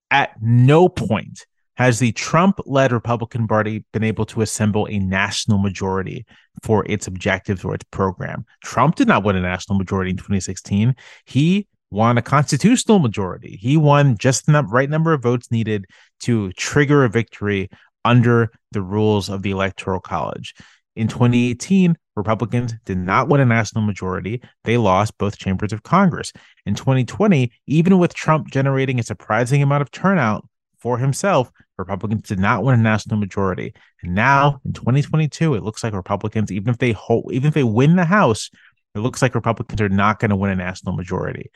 at 0.09 0.41
no 0.41 0.89
point 0.89 1.45
has 1.75 1.99
the 1.99 2.11
Trump 2.11 2.59
led 2.65 2.91
Republican 2.91 3.47
Party 3.47 3.83
been 3.93 4.03
able 4.03 4.25
to 4.27 4.41
assemble 4.41 4.87
a 4.87 4.99
national 4.99 5.57
majority 5.57 6.25
for 6.61 6.85
its 6.85 7.07
objectives 7.07 7.63
or 7.63 7.73
its 7.75 7.85
program? 7.91 8.45
Trump 8.63 8.95
did 8.95 9.07
not 9.07 9.23
win 9.23 9.35
a 9.35 9.41
national 9.41 9.77
majority 9.77 10.11
in 10.11 10.17
2016. 10.17 10.95
He 11.25 11.67
won 11.89 12.17
a 12.17 12.21
constitutional 12.21 12.99
majority. 12.99 13.57
He 13.61 13.77
won 13.77 14.17
just 14.17 14.45
the 14.45 14.63
right 14.63 14.89
number 14.89 15.13
of 15.13 15.21
votes 15.21 15.51
needed 15.51 15.85
to 16.21 16.51
trigger 16.53 17.03
a 17.03 17.09
victory 17.09 17.69
under 18.05 18.51
the 18.71 18.81
rules 18.81 19.29
of 19.29 19.43
the 19.43 19.51
Electoral 19.51 19.99
College. 19.99 20.55
In 20.95 21.07
2018, 21.07 21.95
Republicans 22.15 22.73
did 22.85 22.97
not 22.97 23.27
win 23.27 23.41
a 23.41 23.45
national 23.45 23.83
majority. 23.83 24.41
They 24.63 24.77
lost 24.77 25.17
both 25.17 25.37
chambers 25.37 25.73
of 25.73 25.83
Congress. 25.83 26.31
In 26.65 26.75
2020, 26.75 27.51
even 27.67 27.97
with 27.97 28.13
Trump 28.13 28.51
generating 28.51 28.99
a 28.99 29.03
surprising 29.03 29.63
amount 29.63 29.81
of 29.81 29.91
turnout 29.91 30.47
for 30.77 30.99
himself, 30.99 31.51
Republicans 31.77 32.27
did 32.27 32.39
not 32.39 32.63
win 32.63 32.79
a 32.79 32.83
national 32.83 33.17
majority. 33.17 33.73
And 34.01 34.13
now 34.13 34.61
in 34.65 34.73
2022, 34.73 35.55
it 35.55 35.63
looks 35.63 35.83
like 35.83 35.93
Republicans, 35.93 36.51
even 36.51 36.69
if 36.69 36.77
they 36.77 36.91
hold, 36.91 37.31
even 37.31 37.47
if 37.47 37.53
they 37.53 37.63
win 37.63 37.95
the 37.95 38.05
House, 38.05 38.49
it 38.95 38.99
looks 38.99 39.21
like 39.21 39.35
Republicans 39.35 39.81
are 39.81 39.89
not 39.89 40.19
going 40.19 40.29
to 40.29 40.35
win 40.35 40.51
a 40.51 40.55
national 40.55 40.95
majority. 40.95 41.49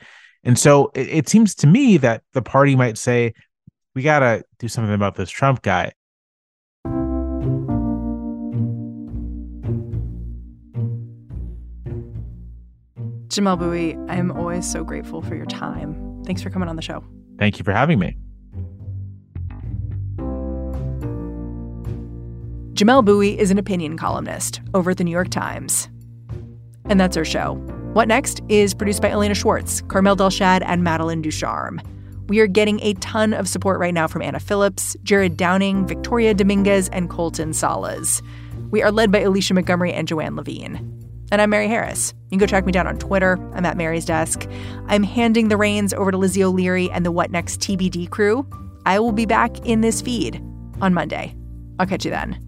And 0.44 0.58
so 0.58 0.90
it, 0.94 1.08
it 1.08 1.28
seems 1.28 1.54
to 1.56 1.66
me 1.66 1.96
that 1.98 2.22
the 2.32 2.42
party 2.42 2.74
might 2.74 2.98
say, 2.98 3.34
we 3.94 4.02
got 4.02 4.20
to 4.20 4.44
do 4.58 4.68
something 4.68 4.94
about 4.94 5.14
this 5.14 5.30
Trump 5.30 5.62
guy. 5.62 5.92
Jamelle 13.28 13.58
Bouie, 13.58 13.96
I'm 14.08 14.32
always 14.32 14.68
so 14.70 14.82
grateful 14.82 15.22
for 15.22 15.36
your 15.36 15.46
time. 15.46 16.22
Thanks 16.24 16.42
for 16.42 16.50
coming 16.50 16.68
on 16.68 16.76
the 16.76 16.82
show. 16.82 17.04
Thank 17.38 17.58
you 17.58 17.64
for 17.64 17.72
having 17.72 17.98
me. 17.98 18.16
Jamelle 22.78 23.04
Bouie 23.04 23.36
is 23.36 23.50
an 23.50 23.58
opinion 23.58 23.98
columnist 23.98 24.60
over 24.72 24.92
at 24.92 24.98
the 24.98 25.02
New 25.02 25.10
York 25.10 25.30
Times. 25.30 25.88
And 26.84 27.00
that's 27.00 27.16
our 27.16 27.24
show. 27.24 27.54
What 27.92 28.06
Next 28.06 28.40
is 28.48 28.72
produced 28.72 29.02
by 29.02 29.10
Elena 29.10 29.34
Schwartz, 29.34 29.80
Carmel 29.88 30.14
Delshad, 30.14 30.62
and 30.64 30.84
Madeline 30.84 31.20
Ducharme. 31.20 31.82
We 32.28 32.38
are 32.38 32.46
getting 32.46 32.78
a 32.78 32.94
ton 32.94 33.34
of 33.34 33.48
support 33.48 33.80
right 33.80 33.92
now 33.92 34.06
from 34.06 34.22
Anna 34.22 34.38
Phillips, 34.38 34.96
Jared 35.02 35.36
Downing, 35.36 35.88
Victoria 35.88 36.34
Dominguez, 36.34 36.88
and 36.90 37.10
Colton 37.10 37.52
Salas. 37.52 38.22
We 38.70 38.80
are 38.84 38.92
led 38.92 39.10
by 39.10 39.22
Alicia 39.22 39.54
Montgomery 39.54 39.92
and 39.92 40.06
Joanne 40.06 40.36
Levine. 40.36 40.76
And 41.32 41.42
I'm 41.42 41.50
Mary 41.50 41.66
Harris. 41.66 42.14
You 42.26 42.38
can 42.38 42.38
go 42.38 42.46
track 42.46 42.64
me 42.64 42.70
down 42.70 42.86
on 42.86 42.96
Twitter. 42.96 43.40
I'm 43.54 43.66
at 43.66 43.76
Mary's 43.76 44.04
Desk. 44.04 44.48
I'm 44.86 45.02
handing 45.02 45.48
the 45.48 45.56
reins 45.56 45.92
over 45.92 46.12
to 46.12 46.16
Lizzie 46.16 46.44
O'Leary 46.44 46.92
and 46.92 47.04
the 47.04 47.10
What 47.10 47.32
Next 47.32 47.58
TBD 47.58 48.08
crew. 48.08 48.46
I 48.86 49.00
will 49.00 49.10
be 49.10 49.26
back 49.26 49.66
in 49.66 49.80
this 49.80 50.00
feed 50.00 50.40
on 50.80 50.94
Monday. 50.94 51.34
I'll 51.80 51.86
catch 51.86 52.04
you 52.04 52.12
then. 52.12 52.47